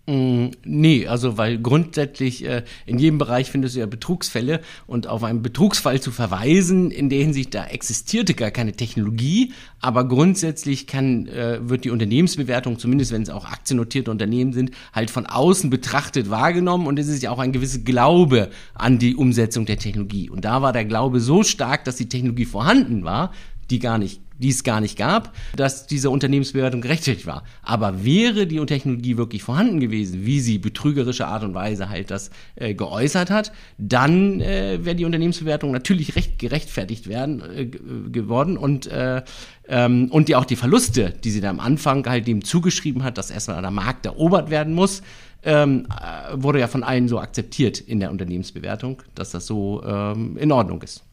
Mm, 0.09 0.53
nee, 0.65 1.07
also 1.07 1.37
weil 1.37 1.59
grundsätzlich 1.59 2.43
äh, 2.43 2.63
in 2.87 2.99
jedem 2.99 3.19
Bereich 3.19 3.51
findest 3.51 3.77
du 3.77 3.81
ja 3.81 3.85
Betrugsfälle 3.85 4.63
und 4.87 5.07
auf 5.07 5.23
einen 5.23 5.43
Betrugsfall 5.43 6.01
zu 6.01 6.13
verweisen, 6.13 6.91
in 6.91 7.11
der 7.11 7.19
Hinsicht, 7.19 7.55
da 7.55 7.67
existierte 7.67 8.33
gar 8.33 8.51
keine 8.51 8.73
Technologie, 8.73 9.53
aber 9.83 10.09
grundsätzlich 10.09 10.87
kann, 10.87 11.27
äh, 11.27 11.59
wird 11.61 11.85
die 11.85 11.91
Unternehmensbewertung, 11.91 12.79
zumindest 12.79 13.13
wenn 13.13 13.21
es 13.21 13.29
auch 13.29 13.45
aktiennotierte 13.45 14.11
Unternehmen 14.11 14.55
sind, 14.55 14.71
halt 14.95 15.11
von 15.11 15.27
außen 15.27 15.69
betrachtet 15.69 16.31
wahrgenommen 16.31 16.87
und 16.87 16.99
es 16.99 17.09
ist 17.09 17.23
ja 17.23 17.31
auch 17.31 17.39
ein 17.39 17.53
gewisser 17.53 17.81
Glaube 17.81 18.49
an 18.73 18.99
die 18.99 19.15
Umsetzung 19.15 19.67
der 19.67 19.77
Technologie. 19.77 20.31
Und 20.31 20.47
da 20.47 20.63
war 20.63 20.73
der 20.73 20.87
Glaube 20.87 21.21
so 21.21 21.43
stark, 21.43 21.85
dass 21.85 21.97
die 21.97 22.09
Technologie 22.09 22.47
vorhanden 22.47 23.05
war, 23.05 23.31
die 23.69 23.79
gar 23.79 23.99
nicht 23.99 24.23
die 24.39 24.51
es 24.51 24.65
gar 24.65 24.81
nicht 24.81 24.97
gab, 24.97 25.35
dass 25.57 25.87
diese 25.87 26.11
Unternehmensbewertung 26.11 26.81
gerechtfertigt 26.81 27.27
war. 27.27 27.45
Aber 27.63 28.05
wäre 28.05 28.47
die 28.47 28.59
Technologie 28.67 29.17
wirklich 29.17 29.43
vorhanden 29.43 29.81
gewesen, 29.81 30.25
wie 30.25 30.41
sie 30.41 30.59
betrügerische 30.59 31.27
Art 31.27 31.45
und 31.45 31.55
Weise 31.55 31.89
halt 31.89 32.11
das 32.11 32.31
äh, 32.57 32.75
geäußert 32.75 33.31
hat, 33.31 33.53
dann 33.79 34.41
äh, 34.41 34.79
wäre 34.83 34.97
die 34.97 35.05
Unternehmensbewertung 35.05 35.71
natürlich 35.71 36.17
recht 36.17 36.39
gerechtfertigt 36.39 37.09
werden 37.09 37.43
äh, 37.57 37.67
geworden 37.67 38.57
und 38.57 38.87
äh, 38.87 39.23
ähm, 39.69 40.09
und 40.11 40.29
die 40.29 40.37
auch 40.37 40.45
die 40.45 40.57
Verluste, 40.57 41.13
die 41.23 41.31
sie 41.31 41.41
da 41.41 41.51
am 41.51 41.61
Anfang 41.61 42.07
halt 42.07 42.27
dem 42.27 42.43
zugeschrieben 42.43 43.05
hat, 43.05 43.19
dass 43.19 43.31
erstmal 43.31 43.61
der 43.61 43.71
Markt 43.71 44.07
erobert 44.07 44.51
werden 44.51 44.75
muss, 44.75 45.03
ähm, 45.45 45.87
äh, 45.91 46.43
wurde 46.43 46.61
ja 46.61 46.69
von 46.69 46.83
allen 46.83 47.09
so 47.09 47.19
akzeptiert 47.21 47.79
in 47.81 48.01
der 48.01 48.11
Unternehmensbewertung, 48.11 49.03
dass 49.15 49.31
das 49.31 49.47
so 49.47 49.83
ähm, 49.85 50.37
in 50.39 50.51
Ordnung 50.53 50.83
ist. 50.83 51.05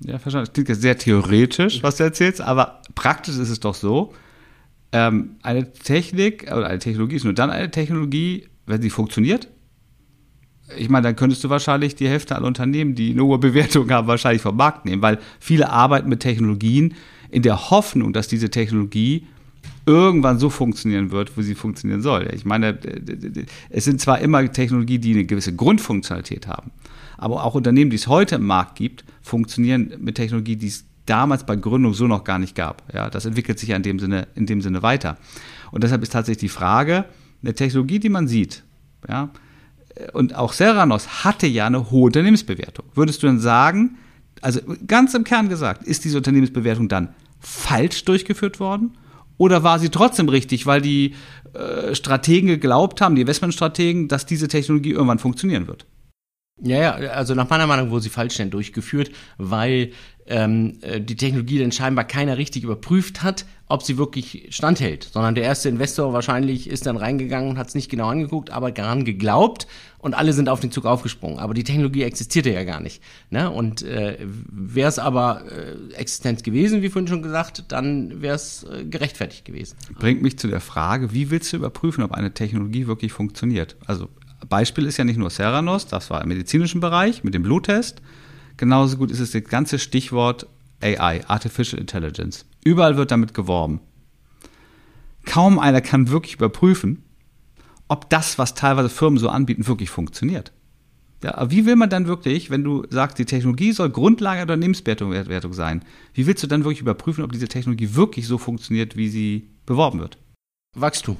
Ja, 0.00 0.18
verstanden. 0.18 0.46
Das 0.46 0.52
klingt 0.52 0.68
jetzt 0.68 0.82
sehr 0.82 0.96
theoretisch, 0.96 1.82
was 1.82 1.96
du 1.96 2.04
erzählst, 2.04 2.40
aber 2.40 2.82
praktisch 2.94 3.36
ist 3.36 3.48
es 3.48 3.60
doch 3.60 3.74
so, 3.74 4.14
ähm, 4.92 5.36
eine 5.42 5.72
Technik 5.72 6.44
oder 6.44 6.66
eine 6.66 6.78
Technologie 6.78 7.16
ist 7.16 7.24
nur 7.24 7.34
dann 7.34 7.50
eine 7.50 7.70
Technologie, 7.70 8.48
wenn 8.66 8.80
sie 8.80 8.90
funktioniert. 8.90 9.48
Ich 10.76 10.88
meine, 10.88 11.04
dann 11.04 11.16
könntest 11.16 11.42
du 11.44 11.50
wahrscheinlich 11.50 11.94
die 11.94 12.08
Hälfte 12.08 12.36
aller 12.36 12.46
Unternehmen, 12.46 12.94
die 12.94 13.10
eine 13.10 13.24
hohe 13.24 13.38
Bewertung 13.38 13.90
haben, 13.90 14.06
wahrscheinlich 14.06 14.42
vom 14.42 14.56
Markt 14.56 14.84
nehmen, 14.84 15.02
weil 15.02 15.18
viele 15.40 15.70
arbeiten 15.70 16.08
mit 16.08 16.20
Technologien 16.20 16.94
in 17.30 17.42
der 17.42 17.70
Hoffnung, 17.70 18.12
dass 18.12 18.28
diese 18.28 18.50
Technologie 18.50 19.26
irgendwann 19.86 20.38
so 20.38 20.50
funktionieren 20.50 21.10
wird, 21.10 21.36
wo 21.36 21.42
sie 21.42 21.54
funktionieren 21.54 22.02
soll. 22.02 22.28
Ich 22.34 22.44
meine, 22.44 22.78
es 23.70 23.84
sind 23.84 24.00
zwar 24.00 24.20
immer 24.20 24.50
Technologien, 24.52 25.00
die 25.00 25.12
eine 25.12 25.24
gewisse 25.24 25.54
Grundfunktionalität 25.54 26.46
haben, 26.46 26.70
aber 27.18 27.44
auch 27.44 27.54
Unternehmen, 27.54 27.90
die 27.90 27.96
es 27.96 28.06
heute 28.06 28.36
im 28.36 28.46
Markt 28.46 28.76
gibt, 28.76 29.04
funktionieren 29.20 29.92
mit 29.98 30.14
Technologie, 30.14 30.56
die 30.56 30.68
es 30.68 30.86
damals 31.04 31.44
bei 31.44 31.56
Gründung 31.56 31.92
so 31.94 32.06
noch 32.06 32.24
gar 32.24 32.38
nicht 32.38 32.54
gab. 32.54 32.82
Ja, 32.94 33.10
das 33.10 33.26
entwickelt 33.26 33.58
sich 33.58 33.70
ja 33.70 33.76
in 33.76 33.82
dem 33.82 33.98
Sinne, 33.98 34.28
in 34.34 34.46
dem 34.46 34.62
Sinne 34.62 34.82
weiter. 34.82 35.18
Und 35.70 35.84
deshalb 35.84 36.02
ist 36.02 36.12
tatsächlich 36.12 36.40
die 36.40 36.48
Frage, 36.48 37.04
eine 37.42 37.54
Technologie, 37.54 37.98
die 37.98 38.08
man 38.08 38.28
sieht, 38.28 38.64
ja, 39.08 39.30
und 40.12 40.34
auch 40.36 40.52
Seranos 40.52 41.24
hatte 41.24 41.46
ja 41.46 41.66
eine 41.66 41.90
hohe 41.90 42.06
Unternehmensbewertung. 42.06 42.86
Würdest 42.94 43.22
du 43.22 43.26
dann 43.26 43.40
sagen, 43.40 43.96
also 44.40 44.60
ganz 44.86 45.14
im 45.14 45.24
Kern 45.24 45.48
gesagt, 45.48 45.82
ist 45.82 46.04
diese 46.04 46.18
Unternehmensbewertung 46.18 46.88
dann 46.88 47.14
falsch 47.40 48.04
durchgeführt 48.04 48.60
worden? 48.60 48.96
Oder 49.38 49.62
war 49.62 49.78
sie 49.78 49.88
trotzdem 49.88 50.28
richtig, 50.28 50.66
weil 50.66 50.80
die 50.80 51.14
äh, 51.52 51.94
Strategen 51.94 52.48
geglaubt 52.48 53.00
haben, 53.00 53.14
die 53.14 53.22
Investmentstrategen, 53.22 54.08
dass 54.08 54.26
diese 54.26 54.48
Technologie 54.48 54.90
irgendwann 54.90 55.18
funktionieren 55.18 55.66
wird? 55.66 55.86
Ja, 56.62 56.80
ja, 56.80 56.92
also 57.10 57.34
nach 57.34 57.48
meiner 57.48 57.66
Meinung 57.66 57.90
wurde 57.90 58.02
sie 58.02 58.08
falsch 58.08 58.36
denn 58.36 58.50
durchgeführt, 58.50 59.10
weil 59.36 59.92
ähm, 60.28 60.78
äh, 60.82 61.00
die 61.00 61.16
Technologie 61.16 61.58
dann 61.58 61.72
scheinbar 61.72 62.04
keiner 62.04 62.36
richtig 62.36 62.64
überprüft 62.64 63.22
hat, 63.22 63.46
ob 63.66 63.82
sie 63.82 63.98
wirklich 63.98 64.48
standhält, 64.50 65.08
sondern 65.12 65.34
der 65.34 65.44
erste 65.44 65.68
Investor 65.68 66.12
wahrscheinlich 66.12 66.68
ist 66.68 66.86
dann 66.86 66.96
reingegangen 66.96 67.50
und 67.50 67.58
hat 67.58 67.68
es 67.68 67.74
nicht 67.74 67.90
genau 67.90 68.08
angeguckt, 68.08 68.50
aber 68.50 68.72
daran 68.72 69.04
geglaubt 69.04 69.66
und 69.98 70.14
alle 70.14 70.32
sind 70.32 70.48
auf 70.48 70.60
den 70.60 70.70
Zug 70.70 70.86
aufgesprungen. 70.86 71.38
Aber 71.38 71.54
die 71.54 71.64
Technologie 71.64 72.02
existierte 72.02 72.50
ja 72.50 72.64
gar 72.64 72.80
nicht. 72.80 73.02
Ne? 73.30 73.50
Und 73.50 73.82
äh, 73.82 74.18
wäre 74.20 74.88
es 74.88 74.98
aber 74.98 75.42
äh, 75.50 75.94
Existenz 75.94 76.42
gewesen, 76.42 76.82
wie 76.82 76.88
vorhin 76.88 77.08
schon 77.08 77.22
gesagt, 77.22 77.64
dann 77.68 78.22
wäre 78.22 78.36
es 78.36 78.64
äh, 78.64 78.84
gerechtfertigt 78.84 79.44
gewesen. 79.44 79.76
Bringt 79.98 80.22
mich 80.22 80.38
zu 80.38 80.48
der 80.48 80.60
Frage, 80.60 81.12
wie 81.12 81.30
willst 81.30 81.52
du 81.52 81.56
überprüfen, 81.56 82.02
ob 82.04 82.12
eine 82.12 82.32
Technologie 82.32 82.86
wirklich 82.86 83.12
funktioniert? 83.12 83.76
Also 83.86 84.08
Beispiel 84.48 84.86
ist 84.86 84.96
ja 84.96 85.04
nicht 85.04 85.18
nur 85.18 85.30
Theranos, 85.30 85.86
das 85.86 86.10
war 86.10 86.22
im 86.22 86.28
medizinischen 86.28 86.80
Bereich 86.80 87.24
mit 87.24 87.34
dem 87.34 87.42
Bluttest. 87.42 88.00
Genauso 88.56 88.96
gut 88.96 89.10
ist 89.10 89.20
es 89.20 89.32
das 89.32 89.44
ganze 89.44 89.78
Stichwort 89.78 90.46
AI, 90.80 91.24
Artificial 91.28 91.80
Intelligence. 91.80 92.44
Überall 92.64 92.96
wird 92.96 93.10
damit 93.10 93.34
geworben. 93.34 93.80
Kaum 95.24 95.58
einer 95.58 95.80
kann 95.80 96.08
wirklich 96.08 96.34
überprüfen, 96.34 97.02
ob 97.88 98.08
das, 98.10 98.38
was 98.38 98.54
teilweise 98.54 98.88
Firmen 98.88 99.18
so 99.18 99.28
anbieten, 99.28 99.66
wirklich 99.66 99.90
funktioniert. 99.90 100.52
Ja, 101.22 101.50
wie 101.50 101.66
will 101.66 101.76
man 101.76 101.90
dann 101.90 102.06
wirklich, 102.06 102.48
wenn 102.48 102.62
du 102.62 102.84
sagst, 102.90 103.18
die 103.18 103.24
Technologie 103.24 103.72
soll 103.72 103.90
Grundlage 103.90 104.46
der 104.46 104.54
Unternehmensbewertung 104.54 105.52
sein, 105.52 105.84
wie 106.14 106.26
willst 106.26 106.42
du 106.42 106.46
dann 106.46 106.64
wirklich 106.64 106.80
überprüfen, 106.80 107.24
ob 107.24 107.32
diese 107.32 107.48
Technologie 107.48 107.94
wirklich 107.94 108.26
so 108.26 108.38
funktioniert, 108.38 108.96
wie 108.96 109.08
sie 109.08 109.48
beworben 109.66 109.98
wird? 109.98 110.18
Wachstum 110.76 111.16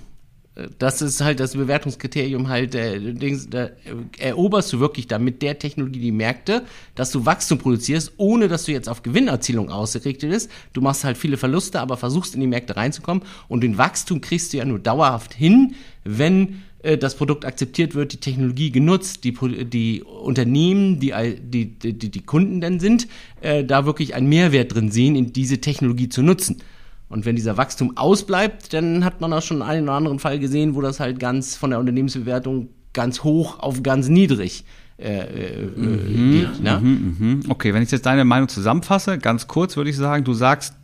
das 0.78 1.02
ist 1.02 1.20
halt 1.20 1.40
das 1.40 1.54
Bewertungskriterium 1.54 2.48
halt, 2.48 2.74
äh, 2.74 3.14
da 3.48 3.70
eroberst 4.18 4.72
du 4.72 4.80
wirklich 4.80 5.06
damit 5.06 5.42
der 5.42 5.58
Technologie 5.58 6.00
die 6.00 6.12
Märkte, 6.12 6.64
dass 6.94 7.10
du 7.12 7.24
Wachstum 7.26 7.58
produzierst, 7.58 8.12
ohne 8.16 8.48
dass 8.48 8.64
du 8.64 8.72
jetzt 8.72 8.88
auf 8.88 9.02
Gewinnerzielung 9.02 9.70
ausgerichtet 9.70 10.30
bist. 10.30 10.50
Du 10.72 10.80
machst 10.80 11.04
halt 11.04 11.16
viele 11.16 11.36
Verluste, 11.36 11.80
aber 11.80 11.96
versuchst 11.96 12.34
in 12.34 12.40
die 12.40 12.46
Märkte 12.46 12.76
reinzukommen 12.76 13.22
und 13.48 13.62
den 13.62 13.78
Wachstum 13.78 14.20
kriegst 14.20 14.52
du 14.52 14.56
ja 14.56 14.64
nur 14.64 14.78
dauerhaft 14.78 15.34
hin, 15.34 15.74
wenn 16.04 16.62
äh, 16.82 16.98
das 16.98 17.14
Produkt 17.14 17.44
akzeptiert 17.44 17.94
wird, 17.94 18.12
die 18.12 18.18
Technologie 18.18 18.70
genutzt, 18.70 19.24
die, 19.24 19.32
die 19.64 20.02
Unternehmen, 20.02 20.98
die, 21.00 21.12
die, 21.40 21.66
die, 21.78 22.10
die 22.10 22.22
Kunden 22.22 22.60
dann 22.60 22.80
sind, 22.80 23.06
äh, 23.40 23.64
da 23.64 23.86
wirklich 23.86 24.14
einen 24.14 24.28
Mehrwert 24.28 24.74
drin 24.74 24.90
sehen, 24.90 25.14
in 25.14 25.32
diese 25.32 25.60
Technologie 25.60 26.08
zu 26.08 26.22
nutzen. 26.22 26.62
Und 27.08 27.24
wenn 27.24 27.36
dieser 27.36 27.56
Wachstum 27.56 27.96
ausbleibt, 27.96 28.72
dann 28.72 29.04
hat 29.04 29.20
man 29.20 29.32
auch 29.32 29.42
schon 29.42 29.62
einen 29.62 29.84
oder 29.84 29.94
anderen 29.94 30.18
Fall 30.18 30.38
gesehen, 30.38 30.74
wo 30.74 30.80
das 30.80 31.00
halt 31.00 31.18
ganz 31.18 31.56
von 31.56 31.70
der 31.70 31.78
Unternehmensbewertung 31.78 32.68
ganz 32.92 33.24
hoch 33.24 33.60
auf 33.60 33.82
ganz 33.82 34.08
niedrig 34.08 34.64
äh, 34.98 35.20
äh, 35.20 35.66
mhm, 35.76 36.32
geht. 36.32 36.62
Ne? 36.62 36.80
Mhm, 36.82 37.16
mhm. 37.18 37.40
Okay, 37.48 37.72
wenn 37.72 37.82
ich 37.82 37.90
jetzt 37.90 38.04
deine 38.04 38.24
Meinung 38.24 38.48
zusammenfasse, 38.48 39.18
ganz 39.18 39.46
kurz 39.46 39.76
würde 39.76 39.90
ich 39.90 39.96
sagen, 39.96 40.24
du 40.24 40.34
sagst, 40.34 40.74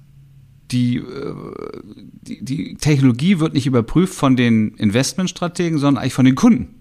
die, 0.70 0.96
äh, 0.96 1.34
die, 2.22 2.44
die 2.44 2.74
Technologie 2.76 3.38
wird 3.40 3.54
nicht 3.54 3.66
überprüft 3.66 4.14
von 4.14 4.36
den 4.36 4.74
Investmentstrategen, 4.74 5.78
sondern 5.78 6.02
eigentlich 6.02 6.14
von 6.14 6.24
den 6.24 6.36
Kunden. 6.36 6.74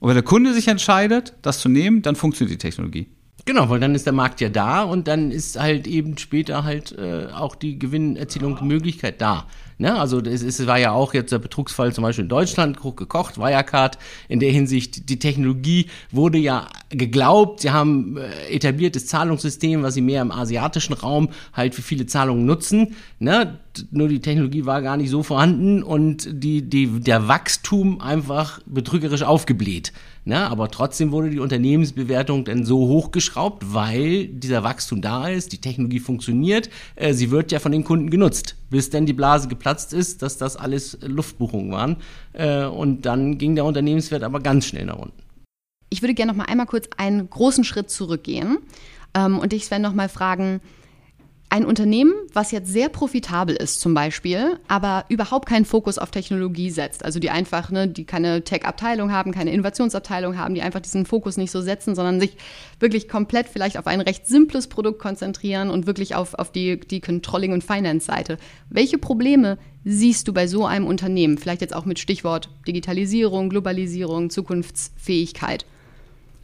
Und 0.00 0.08
wenn 0.08 0.14
der 0.14 0.22
Kunde 0.22 0.54
sich 0.54 0.68
entscheidet, 0.68 1.34
das 1.42 1.60
zu 1.60 1.68
nehmen, 1.68 2.02
dann 2.02 2.16
funktioniert 2.16 2.62
die 2.62 2.66
Technologie. 2.66 3.08
Genau, 3.46 3.70
weil 3.70 3.78
dann 3.78 3.94
ist 3.94 4.06
der 4.06 4.12
Markt 4.12 4.40
ja 4.40 4.48
da 4.48 4.82
und 4.82 5.06
dann 5.06 5.30
ist 5.30 5.56
halt 5.56 5.86
eben 5.86 6.18
später 6.18 6.64
halt 6.64 6.90
äh, 6.98 7.28
auch 7.32 7.54
die 7.54 7.78
Gewinnerzielung, 7.78 8.56
die 8.56 8.64
Möglichkeit 8.64 9.20
da. 9.20 9.46
Ne? 9.78 9.94
Also 9.96 10.20
es, 10.20 10.42
es 10.42 10.66
war 10.66 10.80
ja 10.80 10.90
auch 10.90 11.14
jetzt 11.14 11.30
der 11.30 11.38
Betrugsfall 11.38 11.92
zum 11.92 12.02
Beispiel 12.02 12.24
in 12.24 12.28
Deutschland, 12.28 12.80
gekocht, 12.80 13.38
Wirecard. 13.38 13.98
In 14.28 14.40
der 14.40 14.50
Hinsicht, 14.50 15.08
die 15.10 15.20
Technologie 15.20 15.86
wurde 16.10 16.38
ja 16.38 16.66
geglaubt, 16.88 17.60
sie 17.60 17.70
haben 17.70 18.16
äh, 18.16 18.52
etabliertes 18.52 19.06
Zahlungssystem, 19.06 19.84
was 19.84 19.94
sie 19.94 20.00
mehr 20.00 20.22
im 20.22 20.32
asiatischen 20.32 20.94
Raum 20.94 21.28
halt 21.52 21.76
für 21.76 21.82
viele 21.82 22.06
Zahlungen 22.06 22.46
nutzen. 22.46 22.96
Ne? 23.20 23.60
Nur 23.92 24.08
die 24.08 24.20
Technologie 24.20 24.66
war 24.66 24.82
gar 24.82 24.96
nicht 24.96 25.10
so 25.10 25.22
vorhanden 25.22 25.84
und 25.84 26.26
die, 26.32 26.62
die, 26.62 26.98
der 26.98 27.28
Wachstum 27.28 28.00
einfach 28.00 28.58
betrügerisch 28.66 29.22
aufgebläht. 29.22 29.92
Ne? 30.26 30.50
Aber 30.50 30.68
trotzdem 30.68 31.12
wurde 31.12 31.30
die 31.30 31.38
Unternehmensbewertung 31.38 32.44
dann 32.44 32.64
so 32.64 32.88
hochgeschraubt, 32.88 33.72
weil 33.72 34.26
dieser 34.26 34.64
Wachstum 34.64 35.00
da 35.00 35.28
ist, 35.28 35.52
die 35.52 35.60
Technologie 35.60 36.00
funktioniert, 36.00 36.68
äh, 36.96 37.14
sie 37.14 37.30
wird 37.30 37.52
ja 37.52 37.60
von 37.60 37.70
den 37.70 37.84
Kunden 37.84 38.10
genutzt, 38.10 38.56
bis 38.68 38.90
dann 38.90 39.06
die 39.06 39.12
Blase 39.12 39.46
geplatzt 39.46 39.92
ist, 39.92 40.22
dass 40.22 40.36
das 40.36 40.56
alles 40.56 40.98
Luftbuchungen 41.00 41.70
waren. 41.70 41.98
Äh, 42.32 42.64
und 42.64 43.06
dann 43.06 43.38
ging 43.38 43.54
der 43.54 43.64
Unternehmenswert 43.64 44.24
aber 44.24 44.40
ganz 44.40 44.66
schnell 44.66 44.86
nach 44.86 44.98
unten. 44.98 45.22
Ich 45.90 46.02
würde 46.02 46.14
gerne 46.14 46.32
noch 46.32 46.38
mal 46.38 46.50
einmal 46.50 46.66
kurz 46.66 46.88
einen 46.96 47.30
großen 47.30 47.62
Schritt 47.62 47.88
zurückgehen 47.88 48.58
ähm, 49.14 49.38
und 49.38 49.52
dich, 49.52 49.66
Sven, 49.66 49.80
noch 49.80 49.94
mal 49.94 50.08
fragen, 50.08 50.60
ein 51.56 51.64
Unternehmen, 51.64 52.12
was 52.34 52.50
jetzt 52.50 52.70
sehr 52.70 52.90
profitabel 52.90 53.56
ist 53.56 53.80
zum 53.80 53.94
Beispiel, 53.94 54.60
aber 54.68 55.06
überhaupt 55.08 55.48
keinen 55.48 55.64
Fokus 55.64 55.96
auf 55.96 56.10
Technologie 56.10 56.70
setzt, 56.70 57.02
also 57.02 57.18
die 57.18 57.30
einfach, 57.30 57.70
ne, 57.70 57.88
die 57.88 58.04
keine 58.04 58.44
Tech-Abteilung 58.44 59.10
haben, 59.10 59.32
keine 59.32 59.52
Innovationsabteilung 59.52 60.36
haben, 60.36 60.54
die 60.54 60.60
einfach 60.60 60.80
diesen 60.80 61.06
Fokus 61.06 61.38
nicht 61.38 61.50
so 61.50 61.62
setzen, 61.62 61.94
sondern 61.94 62.20
sich 62.20 62.36
wirklich 62.78 63.08
komplett 63.08 63.48
vielleicht 63.48 63.78
auf 63.78 63.86
ein 63.86 64.02
recht 64.02 64.26
simples 64.26 64.66
Produkt 64.66 64.98
konzentrieren 64.98 65.70
und 65.70 65.86
wirklich 65.86 66.14
auf, 66.14 66.34
auf 66.34 66.52
die, 66.52 66.78
die 66.78 67.00
Controlling- 67.00 67.54
und 67.54 67.64
Finance-Seite. 67.64 68.36
Welche 68.68 68.98
Probleme 68.98 69.56
siehst 69.82 70.28
du 70.28 70.34
bei 70.34 70.46
so 70.46 70.66
einem 70.66 70.86
Unternehmen? 70.86 71.38
Vielleicht 71.38 71.62
jetzt 71.62 71.74
auch 71.74 71.86
mit 71.86 71.98
Stichwort 71.98 72.50
Digitalisierung, 72.68 73.48
Globalisierung, 73.48 74.28
Zukunftsfähigkeit. 74.28 75.64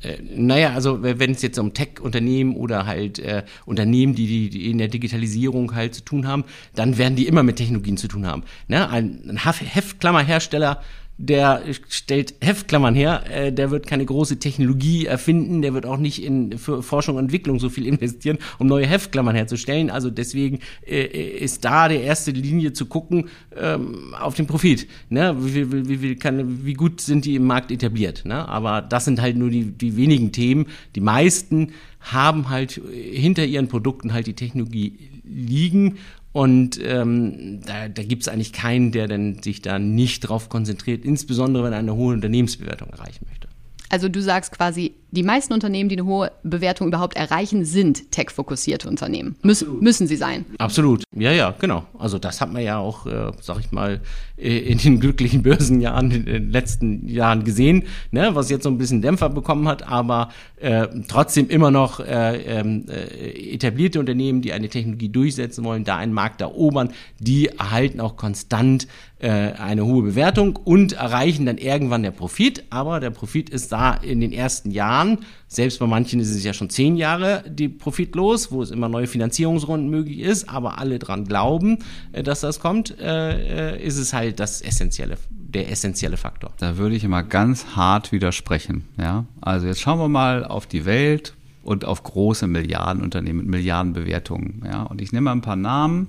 Äh, 0.03 0.19
naja, 0.35 0.73
also 0.73 1.03
wenn 1.03 1.33
es 1.33 1.43
jetzt 1.43 1.59
um 1.59 1.75
Tech-Unternehmen 1.75 2.57
oder 2.57 2.87
halt 2.87 3.19
äh, 3.19 3.45
Unternehmen, 3.65 4.15
die, 4.15 4.51
die 4.51 4.71
in 4.71 4.79
der 4.79 4.89
Digitalisierung 4.89 5.75
halt 5.75 5.95
zu 5.95 6.03
tun 6.03 6.27
haben, 6.27 6.45
dann 6.75 6.99
werden 6.99 7.17
die 7.17 7.27
immer 7.27 7.43
mit 7.43 7.57
Technologien 7.57 7.97
zu 7.97 8.09
tun 8.09 8.27
haben. 8.27 8.43
Ne? 8.69 8.89
Ein, 8.89 9.23
ein 9.29 9.39
Heftklammerhersteller 9.45 10.83
der 11.23 11.62
stellt 11.88 12.35
Heftklammern 12.41 12.97
her, 12.97 13.23
äh, 13.31 13.52
der 13.52 13.71
wird 13.71 13.87
keine 13.87 14.05
große 14.05 14.41
Technologie 14.41 15.07
erfinden, 15.07 15.62
der 15.62 15.73
wird 15.73 15.87
auch 15.87 15.97
nicht 15.97 16.21
in 16.21 16.59
Forschung 16.59 17.14
und 17.14 17.23
Entwicklung 17.23 17.61
so 17.61 17.69
viel 17.69 17.87
investieren, 17.93 18.38
um 18.59 18.67
neue 18.67 18.87
Heftklammern 18.87 19.37
herzustellen. 19.37 19.88
Also 19.88 20.11
deswegen 20.11 20.59
äh, 20.85 21.05
ist 21.05 21.64
da 21.64 21.87
der 21.87 22.02
erste 22.02 22.33
Linie 22.33 22.73
zu 22.73 22.87
gucken 22.87 23.29
ähm, 23.57 24.14
auf 24.21 24.35
den 24.35 24.49
Profit. 24.49 24.88
Ne? 25.11 25.37
Wie, 25.38 25.71
wie, 25.71 25.88
wie, 25.88 26.02
wie, 26.02 26.17
kann, 26.17 26.67
wie 26.67 26.75
gut 26.75 27.00
sind 27.00 27.25
die 27.25 27.37
im 27.37 27.47
Markt 27.47 27.71
etabliert? 27.71 28.25
Ne? 28.25 28.49
Aber 28.49 28.83
das 28.83 29.05
sind 29.05 29.23
halt 29.23 29.37
nur 29.37 29.50
die, 29.50 29.71
die 29.71 29.97
wenigen 29.97 30.33
Themen. 30.33 30.67
Die 30.97 31.00
meisten 31.00 31.69
haben 32.00 32.50
halt 32.50 32.81
hinter 32.91 33.45
ihren 33.45 33.69
Produkten 33.69 34.12
halt 34.12 34.26
die 34.26 34.35
Technologie 34.35 34.99
liegen 35.25 35.99
und 36.33 36.81
ähm, 36.83 37.61
da, 37.67 37.89
da 37.89 38.03
gibt 38.03 38.23
es 38.23 38.29
eigentlich 38.29 38.53
keinen, 38.53 38.91
der 38.91 39.07
dann 39.07 39.43
sich 39.43 39.61
da 39.61 39.79
nicht 39.79 40.21
drauf 40.21 40.49
konzentriert, 40.49 41.05
insbesondere 41.05 41.65
wenn 41.65 41.73
er 41.73 41.79
eine 41.79 41.95
hohe 41.95 42.15
Unternehmensbewertung 42.15 42.89
erreichen 42.89 43.27
möchte. 43.29 43.49
Also 43.91 44.09
du 44.09 44.23
sagst 44.23 44.53
quasi, 44.53 44.95
die 45.12 45.23
meisten 45.23 45.52
Unternehmen, 45.52 45.90
die 45.90 45.99
eine 45.99 46.07
hohe 46.07 46.33
Bewertung 46.42 46.88
überhaupt 46.88 47.16
erreichen, 47.16 47.64
sind 47.66 48.11
tech-fokussierte 48.11 48.88
Unternehmen. 48.88 49.37
Müssen, 49.42 49.78
müssen 49.81 50.07
sie 50.07 50.16
sein. 50.16 50.47
Absolut. 50.59 51.04
Ja, 51.14 51.31
ja, 51.33 51.54
genau. 51.59 51.85
Also 51.99 52.19
das 52.19 52.40
hat 52.40 52.50
man 52.50 52.62
ja 52.62 52.78
auch, 52.78 53.07
äh, 53.07 53.31
sag 53.40 53.61
ich 53.61 53.71
mal, 53.73 54.00
in 54.42 54.78
den 54.78 54.99
glücklichen 54.99 55.42
Börsenjahren 55.42 56.11
in 56.11 56.25
den 56.25 56.50
letzten 56.50 57.07
Jahren 57.07 57.45
gesehen, 57.45 57.85
ne, 58.11 58.31
was 58.33 58.50
jetzt 58.50 58.64
so 58.64 58.71
ein 58.71 58.78
bisschen 58.78 59.02
Dämpfer 59.02 59.28
bekommen 59.28 59.69
hat, 59.69 59.87
aber 59.87 60.31
äh, 60.57 60.88
trotzdem 61.07 61.49
immer 61.49 61.71
noch 61.71 62.00
äh, 62.00 62.38
ähm, 62.42 62.87
äh, 62.88 63.52
etablierte 63.54 64.00
Unternehmen, 64.00 64.42
die 64.42 64.52
eine 64.52 64.69
Technologie 64.69 65.11
durchsetzen 65.11 65.64
wollen, 65.64 65.85
da 65.85 65.97
einen 65.97 66.12
Markt 66.12 66.40
erobern, 66.40 66.90
die 67.21 67.49
erhalten 67.49 68.00
auch 68.00 68.16
konstant 68.16 68.88
äh, 69.23 69.28
eine 69.28 69.87
hohe 69.87 70.02
Bewertung 70.02 70.57
und 70.57 70.95
erreichen 70.95 71.47
dann 71.47 71.59
irgendwann 71.59 72.02
der 72.02 72.11
Profit. 72.11 72.64
Aber 72.71 72.99
der 72.99 73.11
Profit 73.11 73.50
ist 73.50 73.71
da 73.71 73.95
in 73.95 74.21
den 74.21 74.33
ersten 74.33 74.73
Jahren 74.73 75.02
selbst 75.49 75.79
bei 75.79 75.87
manchen 75.87 76.21
ist 76.21 76.31
es 76.31 76.45
ja 76.45 76.53
schon 76.53 76.71
zehn 76.71 76.97
Jahre 76.97 77.45
die 77.49 77.69
profitlos, 77.69 78.51
wo 78.51 78.63
es 78.63 78.71
immer 78.71 78.89
neue 78.89 79.07
Finanzierungsrunden 79.07 79.91
möglich 79.91 80.21
ist, 80.21 80.49
aber 80.49 80.79
alle 80.79 80.99
dran 80.99 81.25
glauben, 81.25 81.79
äh, 82.13 82.23
dass 82.23 82.41
das 82.41 82.61
kommt, 82.61 82.99
äh, 82.99 83.75
äh, 83.75 83.83
ist 83.85 83.99
es 83.99 84.13
halt 84.13 84.41
das 84.41 84.61
essentielle, 84.63 85.19
der 85.31 85.71
essentielle 85.71 86.17
Faktor. 86.17 86.53
Da 86.59 86.77
würde 86.79 86.97
ich 86.97 87.05
immer 87.05 87.23
ganz 87.23 87.67
hart 87.77 88.13
widersprechen. 88.13 88.85
Ja, 88.99 89.27
also 89.41 89.67
jetzt 89.67 89.81
schauen 89.81 89.99
wir 89.99 90.09
mal 90.09 90.45
auf 90.45 90.67
die 90.67 90.85
Welt 90.85 91.35
und 91.63 91.85
auf 91.85 92.03
große 92.03 92.47
Milliardenunternehmen 92.47 93.43
mit 93.45 93.51
Milliardenbewertungen. 93.51 94.63
Ja, 94.65 94.83
und 94.83 95.01
ich 95.01 95.13
nehme 95.13 95.27
mal 95.27 95.33
ein 95.33 95.43
paar 95.43 95.57
Namen, 95.57 96.09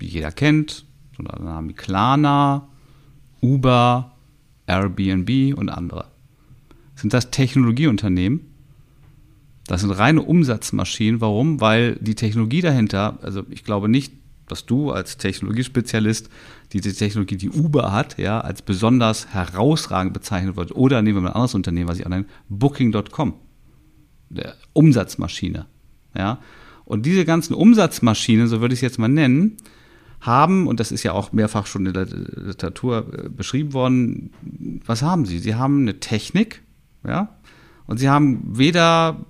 die 0.00 0.06
jeder 0.06 0.32
kennt, 0.32 0.84
so 1.16 1.22
Namen 1.22 1.68
wie 1.68 1.74
Klarna, 1.74 2.68
Uber, 3.42 4.12
Airbnb 4.66 5.56
und 5.56 5.68
andere. 5.68 6.06
Sind 7.00 7.14
das 7.14 7.30
Technologieunternehmen? 7.30 8.40
Das 9.66 9.80
sind 9.80 9.90
reine 9.90 10.22
Umsatzmaschinen. 10.22 11.20
Warum? 11.20 11.60
Weil 11.60 11.96
die 11.96 12.14
Technologie 12.14 12.60
dahinter, 12.60 13.18
also 13.22 13.44
ich 13.48 13.64
glaube 13.64 13.88
nicht, 13.88 14.12
dass 14.48 14.66
du 14.66 14.90
als 14.90 15.16
Technologiespezialist 15.16 16.28
diese 16.72 16.94
Technologie, 16.94 17.36
die 17.36 17.50
Uber 17.50 17.92
hat, 17.92 18.18
ja, 18.18 18.40
als 18.40 18.62
besonders 18.62 19.28
herausragend 19.28 20.12
bezeichnet 20.12 20.56
wird. 20.56 20.74
Oder 20.74 21.02
nehmen 21.02 21.18
wir 21.18 21.22
mal 21.22 21.28
ein 21.28 21.34
anderes 21.34 21.54
Unternehmen, 21.54 21.88
was 21.88 21.98
ich 21.98 22.04
auch 22.04 22.10
nenne, 22.10 22.26
Booking.com. 22.48 23.34
Der 24.28 24.56
Umsatzmaschine. 24.72 25.66
Ja. 26.16 26.40
Und 26.84 27.06
diese 27.06 27.24
ganzen 27.24 27.54
Umsatzmaschinen, 27.54 28.46
so 28.46 28.60
würde 28.60 28.74
ich 28.74 28.78
es 28.78 28.82
jetzt 28.82 28.98
mal 28.98 29.08
nennen, 29.08 29.56
haben, 30.20 30.66
und 30.66 30.80
das 30.80 30.92
ist 30.92 31.02
ja 31.02 31.12
auch 31.12 31.32
mehrfach 31.32 31.66
schon 31.66 31.86
in 31.86 31.94
der 31.94 32.06
Literatur 32.06 33.06
äh, 33.12 33.28
beschrieben 33.28 33.72
worden, 33.72 34.30
was 34.84 35.00
haben 35.00 35.24
sie? 35.24 35.38
Sie 35.38 35.54
haben 35.54 35.82
eine 35.82 35.98
Technik, 36.00 36.62
ja, 37.06 37.36
und 37.86 37.98
sie 37.98 38.08
haben 38.08 38.42
weder 38.44 39.24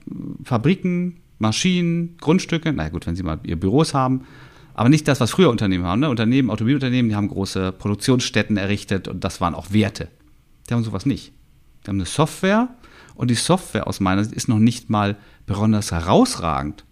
Fabriken, 0.45 1.21
Maschinen, 1.39 2.19
Grundstücke, 2.19 2.73
na 2.73 2.91
gut, 2.91 3.07
wenn 3.07 3.17
sie 3.17 3.23
mal 3.23 3.41
ihr 3.43 3.59
Büros 3.59 3.95
haben, 3.95 4.27
aber 4.75 4.89
nicht 4.89 5.09
das, 5.09 5.21
was 5.21 5.31
früher 5.31 5.50
Unternehmen 5.50 5.85
haben. 5.85 6.00
Ne? 6.00 6.11
Unternehmen, 6.11 6.50
Automobilunternehmen, 6.50 7.09
die 7.09 7.17
haben 7.17 7.29
große 7.29 7.73
Produktionsstätten 7.73 8.57
errichtet 8.57 9.09
und 9.09 9.25
das 9.25 9.41
waren 9.41 9.55
auch 9.55 9.73
Werte. 9.73 10.09
Die 10.69 10.75
haben 10.75 10.85
sowas 10.85 11.07
nicht. 11.07 11.33
Die 11.83 11.89
haben 11.89 11.97
eine 11.97 12.07
Software 12.07 12.69
und 13.15 13.30
die 13.30 13.35
Software 13.35 13.87
aus 13.87 14.00
meiner 14.00 14.25
Sicht 14.25 14.37
ist 14.37 14.49
noch 14.49 14.59
nicht 14.59 14.91
mal 14.91 15.17
besonders 15.47 15.93
herausragend, 15.93 16.85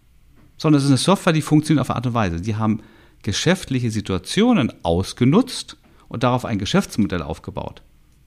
sondern 0.56 0.78
es 0.78 0.84
ist 0.84 0.90
eine 0.90 0.98
Software, 0.98 1.32
die 1.32 1.42
funktioniert 1.42 1.82
auf 1.82 1.90
eine 1.90 1.96
Art 1.96 2.06
und 2.06 2.14
Weise. 2.14 2.40
Die 2.40 2.56
haben 2.56 2.80
geschäftliche 3.22 3.90
Situationen 3.90 4.72
ausgenutzt 4.82 5.76
und 6.08 6.22
darauf 6.22 6.44
ein 6.44 6.58
Geschäftsmodell 6.58 7.22
aufgebaut. 7.22 7.82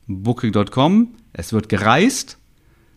Booking.com, 0.07 1.15
es 1.33 1.53
wird 1.53 1.69
gereist, 1.69 2.37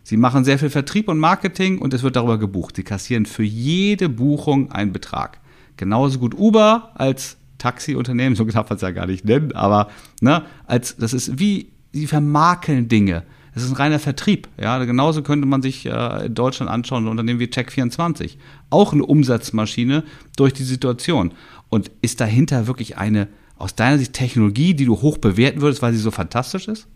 Sie 0.05 0.17
machen 0.17 0.43
sehr 0.45 0.59
viel 0.59 0.69
Vertrieb 0.69 1.09
und 1.09 1.17
Marketing 1.17 1.79
und 1.79 1.91
es 1.91 2.03
wird 2.03 2.15
darüber 2.15 2.37
gebucht. 2.37 2.75
Sie 2.75 2.83
kassieren 2.83 3.25
für 3.25 3.41
jede 3.41 4.07
Buchung 4.07 4.71
einen 4.71 4.93
Betrag. 4.93 5.39
Genauso 5.77 6.19
gut 6.19 6.35
Uber 6.37 6.91
als 6.93 7.37
Taxiunternehmen, 7.57 8.35
so 8.35 8.43
darf 8.45 8.69
man 8.69 8.75
es 8.75 8.83
ja 8.83 8.91
gar 8.91 9.07
nicht 9.07 9.25
nennen, 9.25 9.53
aber 9.53 9.89
ne, 10.21 10.43
als 10.67 10.95
das 10.97 11.13
ist 11.13 11.39
wie 11.39 11.71
sie 11.91 12.05
vermakeln 12.05 12.87
Dinge. 12.87 13.23
Es 13.55 13.63
ist 13.63 13.71
ein 13.71 13.77
reiner 13.77 13.97
Vertrieb. 13.97 14.47
Ja, 14.61 14.83
genauso 14.83 15.23
könnte 15.23 15.47
man 15.47 15.63
sich 15.63 15.87
äh, 15.87 16.27
in 16.27 16.35
Deutschland 16.35 16.69
anschauen, 16.69 17.05
ein 17.05 17.07
Unternehmen 17.07 17.39
wie 17.39 17.45
Check24. 17.45 18.37
Auch 18.69 18.93
eine 18.93 19.05
Umsatzmaschine 19.05 20.03
durch 20.35 20.53
die 20.53 20.65
Situation. 20.65 21.33
Und 21.69 21.89
ist 22.03 22.21
dahinter 22.21 22.67
wirklich 22.67 22.97
eine, 22.97 23.27
aus 23.57 23.73
deiner 23.73 23.97
Sicht, 23.97 24.13
Technologie, 24.13 24.75
die 24.75 24.85
du 24.85 25.01
hoch 25.01 25.17
bewerten 25.17 25.61
würdest, 25.61 25.81
weil 25.81 25.93
sie 25.93 25.99
so 25.99 26.11
fantastisch 26.11 26.67
ist? 26.67 26.87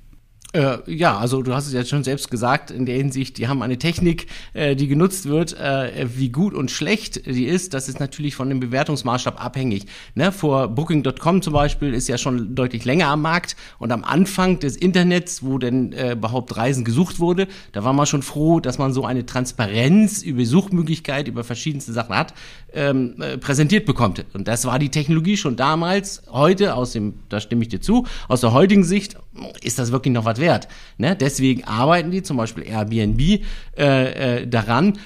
Äh, 0.51 0.77
ja, 0.87 1.15
also 1.15 1.43
du 1.43 1.53
hast 1.53 1.67
es 1.67 1.73
ja 1.73 1.85
schon 1.85 2.03
selbst 2.03 2.31
gesagt, 2.31 2.71
in 2.71 2.87
der 2.87 2.95
Hinsicht, 2.95 3.37
die 3.37 3.47
haben 3.47 3.61
eine 3.61 3.77
Technik, 3.77 4.25
äh, 4.53 4.75
die 4.75 4.87
genutzt 4.87 5.27
wird, 5.27 5.53
äh, 5.53 6.07
wie 6.15 6.29
gut 6.29 6.55
und 6.55 6.71
schlecht 6.71 7.27
die 7.27 7.45
ist, 7.45 7.75
das 7.75 7.87
ist 7.87 7.99
natürlich 7.99 8.33
von 8.33 8.49
dem 8.49 8.59
Bewertungsmaßstab 8.59 9.43
abhängig. 9.43 9.85
Ne? 10.15 10.31
Vor 10.31 10.67
Booking.com 10.69 11.43
zum 11.43 11.53
Beispiel 11.53 11.93
ist 11.93 12.07
ja 12.07 12.17
schon 12.17 12.55
deutlich 12.55 12.83
länger 12.83 13.09
am 13.09 13.21
Markt 13.21 13.55
und 13.77 13.91
am 13.91 14.03
Anfang 14.03 14.59
des 14.59 14.75
Internets, 14.75 15.43
wo 15.43 15.59
denn 15.59 15.93
äh, 15.93 16.13
überhaupt 16.13 16.57
Reisen 16.57 16.83
gesucht 16.83 17.19
wurde, 17.19 17.47
da 17.73 17.83
war 17.83 17.93
man 17.93 18.07
schon 18.07 18.23
froh, 18.23 18.59
dass 18.59 18.79
man 18.79 18.91
so 18.91 19.05
eine 19.05 19.27
Transparenz 19.27 20.23
über 20.23 20.43
Suchmöglichkeit, 20.45 21.27
über 21.27 21.43
verschiedenste 21.43 21.93
Sachen 21.93 22.15
hat, 22.15 22.33
ähm, 22.73 23.15
äh, 23.21 23.37
präsentiert 23.37 23.85
bekommt. 23.85 24.25
Und 24.33 24.47
das 24.47 24.65
war 24.65 24.79
die 24.79 24.89
Technologie 24.89 25.37
schon 25.37 25.55
damals, 25.55 26.23
heute 26.29 26.75
aus 26.75 26.93
dem, 26.93 27.15
da 27.29 27.39
stimme 27.39 27.63
ich 27.63 27.69
dir 27.69 27.81
zu, 27.81 28.05
aus 28.27 28.41
der 28.41 28.53
heutigen 28.53 28.83
Sicht 28.83 29.17
ist 29.61 29.79
das 29.79 29.91
wirklich 29.91 30.13
noch 30.13 30.25
was 30.25 30.39
wert. 30.39 30.67
Ne? 30.97 31.15
Deswegen 31.15 31.63
arbeiten 31.63 32.11
die, 32.11 32.23
zum 32.23 32.37
Beispiel 32.37 32.63
Airbnb, 32.67 33.41
äh, 33.77 34.41
äh, 34.41 34.47
daran, 34.47 34.97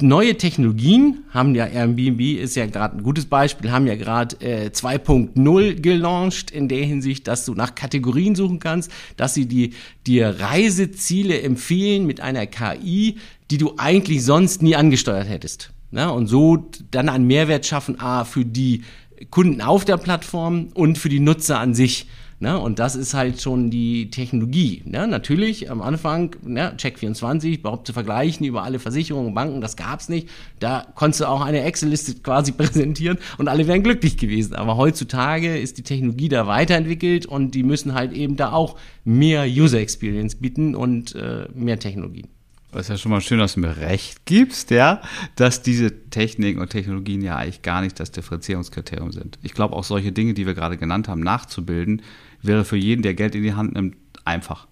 neue 0.00 0.36
Technologien 0.36 1.24
haben 1.30 1.54
ja 1.54 1.66
Airbnb 1.66 2.20
ist 2.20 2.54
ja 2.54 2.66
gerade 2.66 2.96
ein 2.96 3.02
gutes 3.02 3.26
Beispiel, 3.26 3.70
haben 3.70 3.86
ja 3.86 3.96
gerade 3.96 4.36
äh, 4.40 4.68
2.0 4.68 5.80
gelauncht 5.80 6.50
in 6.50 6.68
der 6.68 6.84
Hinsicht, 6.84 7.26
dass 7.26 7.44
du 7.44 7.54
nach 7.54 7.74
Kategorien 7.74 8.34
suchen 8.34 8.60
kannst, 8.60 8.92
dass 9.16 9.34
sie 9.34 9.46
die, 9.46 9.74
dir 10.06 10.36
Reiseziele 10.38 11.40
empfehlen 11.42 12.06
mit 12.06 12.20
einer 12.20 12.46
KI, 12.46 13.16
die 13.50 13.58
du 13.58 13.74
eigentlich 13.76 14.24
sonst 14.24 14.62
nie 14.62 14.76
angesteuert 14.76 15.28
hättest. 15.28 15.72
Ne? 15.90 16.12
Und 16.12 16.26
so 16.26 16.68
dann 16.90 17.08
einen 17.08 17.26
Mehrwert 17.26 17.66
schaffen, 17.66 18.00
a, 18.00 18.24
für 18.24 18.44
die 18.44 18.82
Kunden 19.30 19.60
auf 19.60 19.84
der 19.84 19.96
Plattform 19.96 20.68
und 20.74 20.98
für 20.98 21.08
die 21.08 21.20
Nutzer 21.20 21.58
an 21.58 21.74
sich. 21.74 22.06
Ne? 22.40 22.56
Und 22.56 22.78
das 22.78 22.94
ist 22.94 23.14
halt 23.14 23.40
schon 23.40 23.68
die 23.68 24.10
Technologie. 24.10 24.82
Ne? 24.84 25.08
Natürlich 25.08 25.70
am 25.72 25.82
Anfang, 25.82 26.36
ne, 26.42 26.72
Check24, 26.76 27.58
überhaupt 27.58 27.86
zu 27.88 27.92
vergleichen 27.92 28.46
über 28.46 28.62
alle 28.62 28.78
Versicherungen, 28.78 29.34
Banken, 29.34 29.60
das 29.60 29.76
gab's 29.76 30.08
nicht. 30.08 30.28
Da 30.60 30.86
konntest 30.94 31.22
du 31.22 31.28
auch 31.28 31.40
eine 31.40 31.62
Excel-Liste 31.62 32.14
quasi 32.22 32.52
präsentieren 32.52 33.18
und 33.38 33.48
alle 33.48 33.66
wären 33.66 33.82
glücklich 33.82 34.18
gewesen. 34.18 34.54
Aber 34.54 34.76
heutzutage 34.76 35.58
ist 35.58 35.78
die 35.78 35.82
Technologie 35.82 36.28
da 36.28 36.46
weiterentwickelt 36.46 37.26
und 37.26 37.56
die 37.56 37.64
müssen 37.64 37.94
halt 37.94 38.12
eben 38.12 38.36
da 38.36 38.52
auch 38.52 38.76
mehr 39.04 39.44
User 39.44 39.80
Experience 39.80 40.36
bieten 40.36 40.76
und 40.76 41.16
äh, 41.16 41.48
mehr 41.54 41.80
Technologien. 41.80 42.28
Das 42.72 42.82
ist 42.82 42.88
ja 42.90 42.98
schon 42.98 43.12
mal 43.12 43.22
schön, 43.22 43.38
dass 43.38 43.54
du 43.54 43.60
mir 43.60 43.78
recht 43.78 44.26
gibst, 44.26 44.70
ja, 44.70 45.00
dass 45.36 45.62
diese 45.62 46.10
Techniken 46.10 46.60
und 46.60 46.68
Technologien 46.68 47.22
ja 47.22 47.36
eigentlich 47.36 47.62
gar 47.62 47.80
nicht 47.80 47.98
das 47.98 48.10
Differenzierungskriterium 48.10 49.10
sind. 49.10 49.38
Ich 49.42 49.54
glaube 49.54 49.74
auch 49.74 49.84
solche 49.84 50.12
Dinge, 50.12 50.34
die 50.34 50.46
wir 50.46 50.52
gerade 50.52 50.76
genannt 50.76 51.08
haben, 51.08 51.20
nachzubilden, 51.20 52.02
wäre 52.42 52.66
für 52.66 52.76
jeden, 52.76 53.02
der 53.02 53.14
Geld 53.14 53.34
in 53.34 53.42
die 53.42 53.54
Hand 53.54 53.74
nimmt, 53.74 53.96
einfach. 54.24 54.66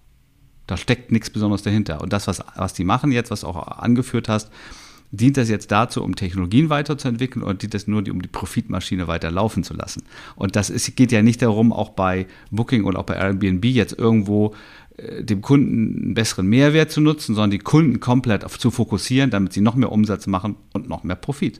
Da 0.67 0.77
steckt 0.77 1.11
nichts 1.11 1.29
Besonderes 1.31 1.63
dahinter. 1.63 2.01
Und 2.01 2.13
das, 2.13 2.27
was, 2.27 2.43
was 2.55 2.73
die 2.73 2.83
machen 2.83 3.11
jetzt, 3.11 3.31
was 3.31 3.43
auch 3.43 3.55
angeführt 3.55 4.29
hast, 4.29 4.51
dient 5.11 5.37
das 5.37 5.49
jetzt 5.49 5.71
dazu, 5.71 6.03
um 6.03 6.15
Technologien 6.15 6.69
weiterzuentwickeln 6.69 7.43
oder 7.43 7.53
dient 7.53 7.73
das 7.73 7.87
nur, 7.87 7.99
um 8.09 8.21
die 8.21 8.27
Profitmaschine 8.27 9.07
weiter 9.07 9.31
laufen 9.31 9.63
zu 9.63 9.73
lassen? 9.73 10.03
Und 10.35 10.55
das 10.55 10.69
ist, 10.69 10.95
geht 10.95 11.11
ja 11.11 11.21
nicht 11.21 11.41
darum, 11.41 11.73
auch 11.73 11.89
bei 11.89 12.27
Booking 12.51 12.83
oder 12.83 12.99
auch 12.99 13.05
bei 13.05 13.15
Airbnb 13.15 13.65
jetzt 13.65 13.97
irgendwo 13.97 14.53
dem 14.97 15.41
Kunden 15.41 16.03
einen 16.03 16.13
besseren 16.15 16.47
Mehrwert 16.47 16.91
zu 16.91 17.01
nutzen, 17.01 17.35
sondern 17.35 17.51
die 17.51 17.59
Kunden 17.59 17.99
komplett 17.99 18.43
auf, 18.43 18.57
zu 18.57 18.71
fokussieren, 18.71 19.29
damit 19.29 19.53
sie 19.53 19.61
noch 19.61 19.75
mehr 19.75 19.91
Umsatz 19.91 20.25
machen 20.25 20.55
und 20.73 20.89
noch 20.89 21.03
mehr 21.03 21.15
Profit. 21.15 21.59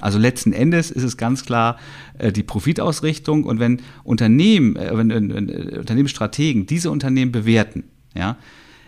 Also 0.00 0.18
letzten 0.18 0.52
Endes 0.52 0.90
ist 0.90 1.02
es 1.02 1.16
ganz 1.16 1.44
klar 1.44 1.78
äh, 2.18 2.32
die 2.32 2.42
Profitausrichtung 2.42 3.44
und 3.44 3.58
wenn 3.58 3.80
Unternehmen, 4.02 4.76
äh, 4.76 4.96
wenn, 4.96 5.08
wenn, 5.08 5.48
äh, 5.48 5.78
Unternehmensstrategen 5.78 6.66
diese 6.66 6.90
Unternehmen 6.90 7.32
bewerten, 7.32 7.84
ja, 8.14 8.36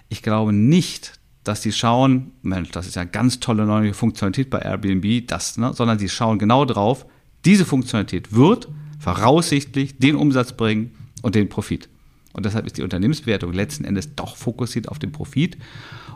ich 0.08 0.22
glaube 0.22 0.52
nicht, 0.52 1.18
dass 1.42 1.62
sie 1.62 1.72
schauen, 1.72 2.32
Mensch, 2.42 2.70
das 2.70 2.86
ist 2.86 2.96
ja 2.96 3.04
ganz 3.04 3.40
tolle 3.40 3.66
neue 3.66 3.94
Funktionalität 3.94 4.50
bei 4.50 4.58
Airbnb, 4.58 5.26
das, 5.26 5.56
ne, 5.56 5.72
sondern 5.72 5.98
sie 5.98 6.08
schauen 6.08 6.38
genau 6.38 6.64
drauf, 6.64 7.06
diese 7.44 7.64
Funktionalität 7.64 8.34
wird 8.34 8.68
voraussichtlich 8.98 9.98
den 9.98 10.16
Umsatz 10.16 10.52
bringen 10.52 10.92
und 11.22 11.34
den 11.34 11.48
Profit. 11.48 11.88
Und 12.36 12.44
deshalb 12.44 12.66
ist 12.66 12.76
die 12.76 12.82
Unternehmensbewertung 12.82 13.50
letzten 13.54 13.84
Endes 13.84 14.14
doch 14.14 14.36
fokussiert 14.36 14.90
auf 14.90 14.98
den 14.98 15.10
Profit. 15.10 15.56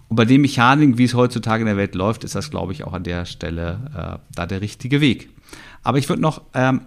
Und 0.08 0.16
bei 0.16 0.26
den 0.26 0.42
Mechaniken, 0.42 0.98
wie 0.98 1.04
es 1.04 1.14
heutzutage 1.14 1.62
in 1.62 1.66
der 1.66 1.78
Welt 1.78 1.94
läuft, 1.94 2.24
ist 2.24 2.34
das, 2.34 2.50
glaube 2.50 2.72
ich, 2.72 2.84
auch 2.84 2.92
an 2.92 3.04
der 3.04 3.24
Stelle 3.24 4.20
äh, 4.20 4.34
da 4.34 4.44
der 4.44 4.60
richtige 4.60 5.00
Weg. 5.00 5.30
Aber 5.82 5.96
ich 5.96 6.10
würde 6.10 6.20
noch 6.20 6.42
ähm, 6.52 6.82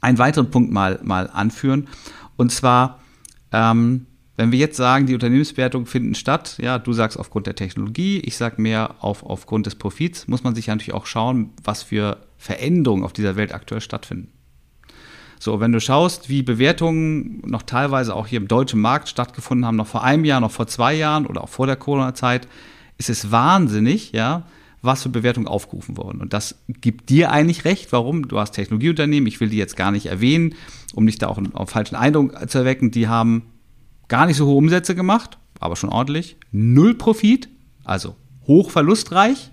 einen 0.00 0.18
weiteren 0.18 0.52
Punkt 0.52 0.70
mal, 0.70 1.00
mal 1.02 1.28
anführen. 1.30 1.88
Und 2.36 2.52
zwar, 2.52 3.00
ähm, 3.50 4.06
wenn 4.36 4.52
wir 4.52 4.58
jetzt 4.60 4.76
sagen, 4.76 5.06
die 5.06 5.14
Unternehmensbewertungen 5.14 5.86
finden 5.86 6.14
statt, 6.14 6.56
ja, 6.60 6.78
du 6.78 6.92
sagst 6.92 7.18
aufgrund 7.18 7.48
der 7.48 7.56
Technologie, 7.56 8.20
ich 8.20 8.36
sage 8.36 8.62
mehr 8.62 8.94
auf, 9.00 9.24
aufgrund 9.24 9.66
des 9.66 9.74
Profits, 9.74 10.28
muss 10.28 10.44
man 10.44 10.54
sich 10.54 10.68
natürlich 10.68 10.94
auch 10.94 11.06
schauen, 11.06 11.50
was 11.64 11.82
für 11.82 12.18
Veränderungen 12.38 13.02
auf 13.02 13.12
dieser 13.12 13.34
Welt 13.34 13.52
aktuell 13.52 13.80
stattfinden. 13.80 14.33
So, 15.44 15.60
wenn 15.60 15.72
du 15.72 15.78
schaust, 15.78 16.30
wie 16.30 16.42
Bewertungen 16.42 17.42
noch 17.44 17.60
teilweise 17.60 18.16
auch 18.16 18.26
hier 18.26 18.38
im 18.38 18.48
deutschen 18.48 18.80
Markt 18.80 19.10
stattgefunden 19.10 19.66
haben, 19.66 19.76
noch 19.76 19.86
vor 19.86 20.02
einem 20.02 20.24
Jahr, 20.24 20.40
noch 20.40 20.50
vor 20.50 20.66
zwei 20.66 20.94
Jahren 20.94 21.26
oder 21.26 21.44
auch 21.44 21.50
vor 21.50 21.66
der 21.66 21.76
Corona-Zeit, 21.76 22.48
ist 22.96 23.10
es 23.10 23.30
wahnsinnig, 23.30 24.12
ja, 24.12 24.44
was 24.80 25.02
für 25.02 25.10
Bewertungen 25.10 25.46
aufgerufen 25.46 25.98
wurden. 25.98 26.22
Und 26.22 26.32
das 26.32 26.64
gibt 26.68 27.10
dir 27.10 27.30
eigentlich 27.30 27.66
recht. 27.66 27.92
Warum? 27.92 28.26
Du 28.26 28.40
hast 28.40 28.52
Technologieunternehmen, 28.52 29.26
ich 29.26 29.38
will 29.38 29.50
die 29.50 29.58
jetzt 29.58 29.76
gar 29.76 29.90
nicht 29.90 30.06
erwähnen, 30.06 30.54
um 30.94 31.04
nicht 31.04 31.20
da 31.20 31.26
auch 31.26 31.36
einen, 31.36 31.54
einen 31.54 31.66
falschen 31.66 31.96
Eindruck 31.96 32.48
zu 32.48 32.56
erwecken. 32.56 32.90
Die 32.90 33.08
haben 33.08 33.42
gar 34.08 34.24
nicht 34.24 34.38
so 34.38 34.46
hohe 34.46 34.56
Umsätze 34.56 34.94
gemacht, 34.94 35.36
aber 35.60 35.76
schon 35.76 35.90
ordentlich. 35.90 36.38
Null 36.52 36.94
Profit, 36.94 37.50
also 37.84 38.16
hochverlustreich, 38.46 39.50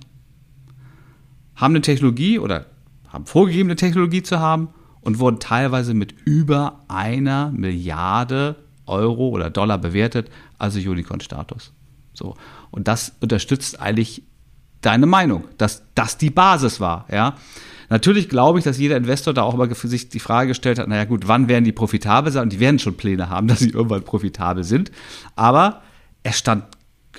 haben 1.57 1.73
eine 1.73 1.81
Technologie 1.81 2.39
oder 2.39 2.67
haben 3.09 3.25
vorgegeben, 3.25 3.67
eine 3.67 3.75
Technologie 3.75 4.23
zu 4.23 4.39
haben 4.39 4.69
und 5.01 5.19
wurden 5.19 5.39
teilweise 5.39 5.93
mit 5.93 6.13
über 6.25 6.83
einer 6.87 7.51
Milliarde 7.51 8.55
Euro 8.85 9.29
oder 9.29 9.49
Dollar 9.49 9.77
bewertet, 9.77 10.29
also 10.57 10.79
Unicorn-Status. 10.79 11.71
So. 12.13 12.35
Und 12.71 12.87
das 12.87 13.13
unterstützt 13.19 13.79
eigentlich 13.79 14.23
deine 14.81 15.05
Meinung, 15.05 15.45
dass 15.57 15.83
das 15.95 16.17
die 16.17 16.29
Basis 16.29 16.79
war, 16.79 17.05
ja. 17.11 17.35
Natürlich 17.89 18.29
glaube 18.29 18.57
ich, 18.57 18.63
dass 18.63 18.77
jeder 18.77 18.95
Investor 18.95 19.33
da 19.33 19.41
auch 19.41 19.53
immer 19.53 19.69
für 19.75 19.89
sich 19.89 20.07
die 20.07 20.21
Frage 20.21 20.47
gestellt 20.47 20.79
hat, 20.79 20.87
naja 20.87 21.03
gut, 21.03 21.27
wann 21.27 21.49
werden 21.49 21.65
die 21.65 21.73
profitabel 21.73 22.31
sein? 22.31 22.43
Und 22.43 22.53
die 22.53 22.61
werden 22.61 22.79
schon 22.79 22.95
Pläne 22.95 23.29
haben, 23.29 23.47
dass 23.49 23.59
sie 23.59 23.71
irgendwann 23.71 24.03
profitabel 24.03 24.63
sind. 24.63 24.91
Aber 25.35 25.81
er 26.23 26.31
stand 26.31 26.63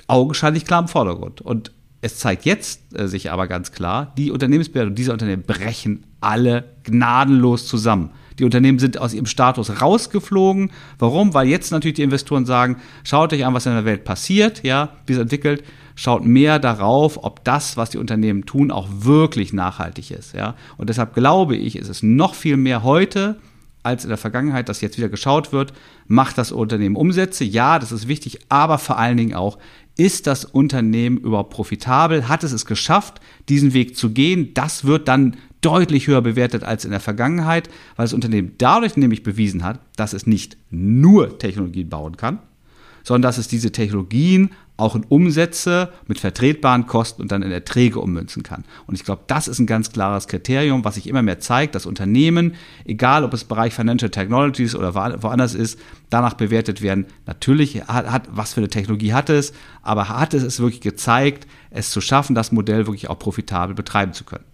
augenscheinlich 0.07 0.65
klar 0.65 0.81
im 0.81 0.87
Vordergrund. 0.87 1.41
Und 1.41 1.71
es 2.03 2.17
zeigt 2.17 2.43
jetzt 2.43 2.97
äh, 2.97 3.07
sich 3.07 3.31
aber 3.31 3.47
ganz 3.47 3.71
klar, 3.71 4.13
die 4.17 4.29
Unternehmensbewertung 4.29 4.93
dieser 4.93 5.13
Unternehmen 5.13 5.43
brechen 5.43 6.05
alle 6.19 6.65
gnadenlos 6.83 7.65
zusammen. 7.65 8.11
Die 8.39 8.43
Unternehmen 8.43 8.77
sind 8.79 8.97
aus 8.97 9.13
ihrem 9.13 9.25
Status 9.25 9.81
rausgeflogen. 9.81 10.71
Warum? 10.99 11.33
Weil 11.33 11.47
jetzt 11.47 11.71
natürlich 11.71 11.95
die 11.95 12.03
Investoren 12.03 12.45
sagen, 12.45 12.77
schaut 13.03 13.31
euch 13.31 13.45
an, 13.45 13.53
was 13.53 13.67
in 13.67 13.73
der 13.73 13.85
Welt 13.85 14.03
passiert, 14.03 14.63
ja, 14.63 14.89
wie 15.05 15.13
es 15.13 15.19
entwickelt. 15.19 15.63
Schaut 15.95 16.25
mehr 16.25 16.59
darauf, 16.59 17.23
ob 17.23 17.43
das, 17.45 17.77
was 17.77 17.91
die 17.91 17.99
Unternehmen 17.99 18.45
tun, 18.45 18.71
auch 18.71 18.87
wirklich 18.89 19.53
nachhaltig 19.53 20.11
ist, 20.11 20.33
ja. 20.33 20.55
Und 20.77 20.89
deshalb 20.89 21.13
glaube 21.13 21.55
ich, 21.55 21.77
ist 21.77 21.87
es 21.87 22.03
noch 22.03 22.33
viel 22.33 22.57
mehr 22.57 22.83
heute 22.83 23.37
als 23.83 24.05
in 24.05 24.09
der 24.09 24.17
Vergangenheit, 24.17 24.69
dass 24.69 24.81
jetzt 24.81 24.97
wieder 24.97 25.09
geschaut 25.09 25.51
wird, 25.51 25.73
macht 26.07 26.37
das 26.37 26.51
Unternehmen 26.51 26.95
Umsätze? 26.95 27.43
Ja, 27.43 27.79
das 27.79 27.91
ist 27.91 28.07
wichtig, 28.07 28.39
aber 28.49 28.77
vor 28.77 28.97
allen 28.97 29.17
Dingen 29.17 29.35
auch, 29.35 29.57
ist 29.95 30.27
das 30.27 30.45
Unternehmen 30.45 31.17
überhaupt 31.17 31.51
profitabel? 31.51 32.27
Hat 32.27 32.43
es 32.43 32.51
es 32.51 32.65
geschafft, 32.65 33.21
diesen 33.49 33.73
Weg 33.73 33.95
zu 33.95 34.09
gehen? 34.11 34.53
Das 34.53 34.85
wird 34.85 35.07
dann 35.07 35.37
deutlich 35.61 36.07
höher 36.07 36.21
bewertet 36.21 36.63
als 36.63 36.85
in 36.85 36.91
der 36.91 36.99
Vergangenheit, 36.99 37.69
weil 37.95 38.05
das 38.05 38.13
Unternehmen 38.13 38.53
dadurch 38.57 38.97
nämlich 38.97 39.23
bewiesen 39.23 39.63
hat, 39.63 39.79
dass 39.95 40.13
es 40.13 40.27
nicht 40.27 40.57
nur 40.69 41.37
Technologien 41.37 41.89
bauen 41.89 42.17
kann, 42.17 42.39
sondern 43.03 43.23
dass 43.23 43.37
es 43.37 43.47
diese 43.47 43.71
Technologien 43.71 44.51
auch 44.83 44.95
in 44.95 45.05
Umsätze 45.05 45.89
mit 46.07 46.19
vertretbaren 46.19 46.85
Kosten 46.85 47.21
und 47.21 47.31
dann 47.31 47.41
in 47.41 47.51
Erträge 47.51 47.99
ummünzen 47.99 48.43
kann. 48.43 48.63
Und 48.85 48.95
ich 48.95 49.03
glaube, 49.03 49.23
das 49.27 49.47
ist 49.47 49.59
ein 49.59 49.65
ganz 49.65 49.91
klares 49.91 50.27
Kriterium, 50.27 50.85
was 50.85 50.95
sich 50.95 51.07
immer 51.07 51.21
mehr 51.21 51.39
zeigt, 51.39 51.75
dass 51.75 51.85
Unternehmen, 51.85 52.55
egal 52.85 53.23
ob 53.23 53.33
es 53.33 53.43
Bereich 53.43 53.73
Financial 53.73 54.11
Technologies 54.11 54.75
oder 54.75 54.93
woanders 54.93 55.55
ist, 55.55 55.79
danach 56.09 56.35
bewertet 56.35 56.81
werden. 56.81 57.07
Natürlich 57.25 57.81
hat, 57.87 58.11
hat 58.11 58.27
was 58.31 58.53
für 58.53 58.61
eine 58.61 58.69
Technologie 58.69 59.13
hat 59.13 59.29
es, 59.29 59.53
aber 59.81 60.09
hat 60.09 60.33
es 60.33 60.43
es 60.43 60.59
wirklich 60.59 60.81
gezeigt, 60.81 61.47
es 61.69 61.89
zu 61.89 62.01
schaffen, 62.01 62.35
das 62.35 62.51
Modell 62.51 62.85
wirklich 62.85 63.09
auch 63.09 63.17
profitabel 63.17 63.75
betreiben 63.75 64.13
zu 64.13 64.23
können. 64.23 64.52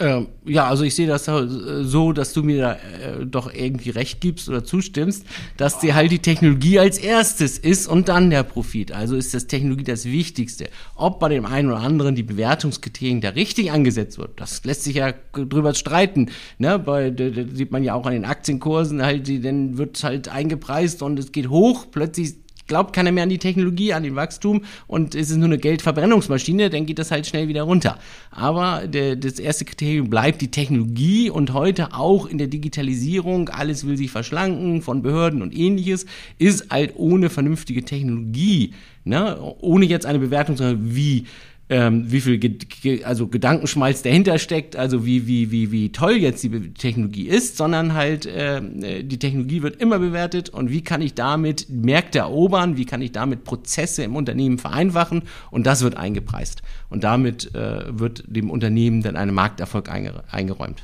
Ähm, 0.00 0.28
ja, 0.46 0.66
also 0.66 0.82
ich 0.82 0.94
sehe 0.94 1.06
das 1.06 1.26
so, 1.26 2.12
dass 2.12 2.32
du 2.32 2.42
mir 2.42 2.60
da 2.62 2.72
äh, 2.72 3.26
doch 3.26 3.52
irgendwie 3.52 3.90
recht 3.90 4.22
gibst 4.22 4.48
oder 4.48 4.64
zustimmst, 4.64 5.26
dass 5.58 5.78
dir 5.78 5.94
halt 5.94 6.10
die 6.10 6.20
Technologie 6.20 6.78
als 6.78 6.96
erstes 6.96 7.58
ist 7.58 7.86
und 7.86 8.08
dann 8.08 8.30
der 8.30 8.42
Profit. 8.42 8.92
Also 8.92 9.14
ist 9.14 9.34
das 9.34 9.46
Technologie 9.46 9.84
das 9.84 10.06
Wichtigste. 10.06 10.70
Ob 10.96 11.20
bei 11.20 11.28
dem 11.28 11.44
einen 11.44 11.68
oder 11.68 11.80
anderen 11.80 12.14
die 12.14 12.22
Bewertungskriterien 12.22 13.20
da 13.20 13.28
richtig 13.30 13.72
angesetzt 13.72 14.16
wird, 14.16 14.40
das 14.40 14.64
lässt 14.64 14.84
sich 14.84 14.96
ja 14.96 15.12
drüber 15.32 15.74
streiten. 15.74 16.30
Ne? 16.56 16.78
Bei, 16.78 17.10
da 17.10 17.26
sieht 17.52 17.70
man 17.70 17.84
ja 17.84 17.92
auch 17.92 18.06
an 18.06 18.14
den 18.14 18.24
Aktienkursen 18.24 19.02
halt, 19.02 19.28
die, 19.28 19.42
dann 19.42 19.76
wird 19.76 20.02
halt 20.02 20.30
eingepreist 20.30 21.02
und 21.02 21.18
es 21.18 21.30
geht 21.30 21.50
hoch, 21.50 21.86
plötzlich 21.90 22.36
glaubt 22.70 22.94
keiner 22.94 23.12
mehr 23.12 23.24
an 23.24 23.28
die 23.28 23.38
Technologie, 23.38 23.92
an 23.92 24.04
den 24.04 24.14
Wachstum 24.14 24.62
und 24.86 25.14
es 25.16 25.28
ist 25.28 25.36
nur 25.36 25.46
eine 25.46 25.58
Geldverbrennungsmaschine, 25.58 26.70
dann 26.70 26.86
geht 26.86 27.00
das 27.00 27.10
halt 27.10 27.26
schnell 27.26 27.48
wieder 27.48 27.64
runter. 27.64 27.98
Aber 28.30 28.86
der, 28.86 29.16
das 29.16 29.40
erste 29.40 29.64
Kriterium 29.64 30.08
bleibt 30.08 30.40
die 30.40 30.52
Technologie 30.52 31.28
und 31.30 31.52
heute 31.52 31.92
auch 31.94 32.26
in 32.26 32.38
der 32.38 32.46
Digitalisierung, 32.46 33.48
alles 33.48 33.86
will 33.86 33.96
sich 33.96 34.10
verschlanken 34.10 34.82
von 34.82 35.02
Behörden 35.02 35.42
und 35.42 35.54
ähnliches, 35.54 36.06
ist 36.38 36.70
halt 36.70 36.92
ohne 36.94 37.28
vernünftige 37.28 37.84
Technologie, 37.84 38.72
ne, 39.04 39.36
ohne 39.60 39.84
jetzt 39.84 40.06
eine 40.06 40.20
Bewertung, 40.20 40.56
sondern 40.56 40.94
wie 40.94 41.26
ähm, 41.70 42.10
wie 42.10 42.20
viel 42.20 42.38
Ge 42.38 43.04
also 43.04 43.28
Gedankenschmalz 43.28 44.02
dahinter 44.02 44.38
steckt, 44.40 44.74
also 44.74 45.06
wie, 45.06 45.28
wie, 45.28 45.52
wie, 45.52 45.70
wie 45.70 45.92
toll 45.92 46.14
jetzt 46.14 46.42
die 46.42 46.74
Technologie 46.74 47.28
ist, 47.28 47.56
sondern 47.56 47.94
halt 47.94 48.26
äh, 48.26 49.04
die 49.04 49.18
Technologie 49.20 49.62
wird 49.62 49.80
immer 49.80 50.00
bewertet 50.00 50.48
und 50.48 50.70
wie 50.70 50.82
kann 50.82 51.00
ich 51.00 51.14
damit 51.14 51.68
Märkte 51.70 52.18
erobern, 52.18 52.76
wie 52.76 52.86
kann 52.86 53.00
ich 53.00 53.12
damit 53.12 53.44
Prozesse 53.44 54.02
im 54.02 54.16
Unternehmen 54.16 54.58
vereinfachen 54.58 55.22
und 55.52 55.64
das 55.64 55.82
wird 55.82 55.96
eingepreist. 55.96 56.62
Und 56.88 57.04
damit 57.04 57.54
äh, 57.54 57.96
wird 57.96 58.24
dem 58.26 58.50
Unternehmen 58.50 59.02
dann 59.02 59.16
ein 59.16 59.32
Markterfolg 59.32 59.88
eingeräumt. 59.88 60.82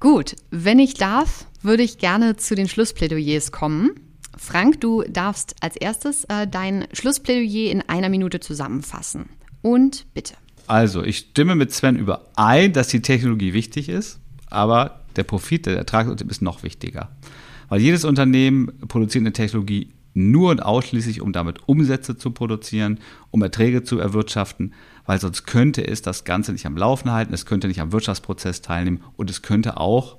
Gut, 0.00 0.34
wenn 0.50 0.80
ich 0.80 0.94
darf, 0.94 1.46
würde 1.62 1.84
ich 1.84 1.98
gerne 1.98 2.36
zu 2.36 2.56
den 2.56 2.68
Schlussplädoyers 2.68 3.52
kommen. 3.52 3.92
Frank, 4.36 4.80
du 4.80 5.04
darfst 5.08 5.54
als 5.60 5.76
erstes 5.76 6.24
äh, 6.24 6.48
dein 6.48 6.88
Schlussplädoyer 6.92 7.70
in 7.70 7.82
einer 7.88 8.08
Minute 8.08 8.40
zusammenfassen 8.40 9.26
und 9.64 10.04
bitte. 10.12 10.34
Also, 10.66 11.02
ich 11.02 11.18
stimme 11.18 11.54
mit 11.54 11.72
Sven 11.72 11.96
überein, 11.96 12.72
dass 12.74 12.88
die 12.88 13.00
Technologie 13.00 13.54
wichtig 13.54 13.88
ist, 13.88 14.20
aber 14.50 15.00
der 15.16 15.24
Profit, 15.24 15.66
der 15.66 15.76
Ertrag 15.76 16.08
ist 16.20 16.42
noch 16.42 16.62
wichtiger. 16.62 17.10
Weil 17.68 17.80
jedes 17.80 18.04
Unternehmen 18.04 18.70
produziert 18.88 19.22
eine 19.22 19.32
Technologie 19.32 19.90
nur 20.12 20.50
und 20.50 20.62
ausschließlich, 20.62 21.22
um 21.22 21.32
damit 21.32 21.66
Umsätze 21.66 22.16
zu 22.16 22.30
produzieren, 22.30 23.00
um 23.30 23.42
Erträge 23.42 23.82
zu 23.82 23.98
erwirtschaften, 23.98 24.74
weil 25.06 25.18
sonst 25.18 25.44
könnte 25.46 25.86
es 25.86 26.02
das 26.02 26.24
Ganze 26.24 26.52
nicht 26.52 26.66
am 26.66 26.76
Laufen 26.76 27.10
halten, 27.10 27.32
es 27.32 27.46
könnte 27.46 27.66
nicht 27.66 27.80
am 27.80 27.92
Wirtschaftsprozess 27.92 28.60
teilnehmen 28.60 29.02
und 29.16 29.30
es 29.30 29.42
könnte 29.42 29.78
auch 29.78 30.18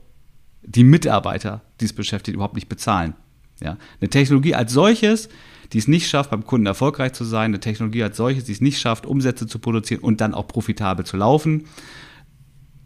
die 0.63 0.83
Mitarbeiter, 0.83 1.61
die 1.79 1.85
es 1.85 1.93
beschäftigt, 1.93 2.35
überhaupt 2.35 2.55
nicht 2.55 2.67
bezahlen. 2.67 3.13
Ja? 3.61 3.77
Eine 4.01 4.09
Technologie 4.09 4.55
als 4.55 4.73
solches 4.73 5.29
die 5.75 5.79
es 5.79 5.89
nicht 5.89 6.07
schafft, 6.07 6.29
beim 6.29 6.45
Kunden 6.45 6.67
erfolgreich 6.67 7.11
zu 7.11 7.25
sein, 7.25 7.51
eine 7.51 7.59
Technologie 7.59 8.01
als 8.01 8.15
solches, 8.15 8.45
die 8.45 8.53
es 8.53 8.61
nicht 8.61 8.79
schafft, 8.79 9.05
Umsätze 9.05 9.45
zu 9.45 9.59
produzieren 9.59 9.99
und 9.99 10.21
dann 10.21 10.33
auch 10.33 10.47
profitabel 10.47 11.05
zu 11.05 11.17
laufen, 11.17 11.65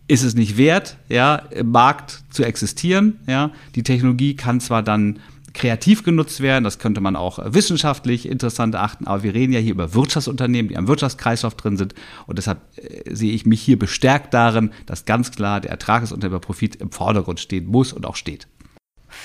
ist 0.08 0.23
es 0.23 0.34
nicht 0.34 0.58
wert, 0.58 0.97
ja, 1.08 1.36
im 1.36 1.69
Markt 1.69 2.23
zu 2.32 2.43
existieren. 2.43 3.19
Ja. 3.28 3.52
Die 3.75 3.84
Technologie 3.84 4.36
kann 4.36 4.60
zwar 4.60 4.82
dann 4.82 5.19
kreativ 5.54 6.04
genutzt 6.04 6.41
werden, 6.41 6.63
das 6.63 6.80
könnte 6.80 6.99
man 6.99 7.15
auch 7.15 7.38
wissenschaftlich 7.54 8.28
interessant 8.28 8.75
achten, 8.75 9.06
aber 9.06 9.21
wir 9.21 9.36
reden 9.36 9.54
ja 9.54 9.60
hier 9.60 9.73
über 9.73 9.93
Wirtschaftsunternehmen, 9.93 10.69
die 10.69 10.78
am 10.78 10.88
Wirtschaftskreislauf 10.88 11.54
drin 11.54 11.78
sind 11.78 11.93
und 12.25 12.39
deshalb 12.39 12.60
äh, 12.75 13.13
sehe 13.13 13.34
ich 13.34 13.45
mich 13.45 13.62
hier 13.62 13.78
bestärkt 13.78 14.34
darin, 14.34 14.71
dass 14.88 15.06
ganz 15.06 15.30
klar 15.30 15.62
der 15.62 15.69
Ertrag 15.69 16.02
ist 16.02 16.12
unter 16.12 16.32
Profit 16.39 16.78
im 16.78 16.89
Vordergrund 16.89 17.39
stehen 17.39 17.67
muss 17.67 17.93
und 17.93 18.08
auch 18.08 18.15
steht. 18.15 18.47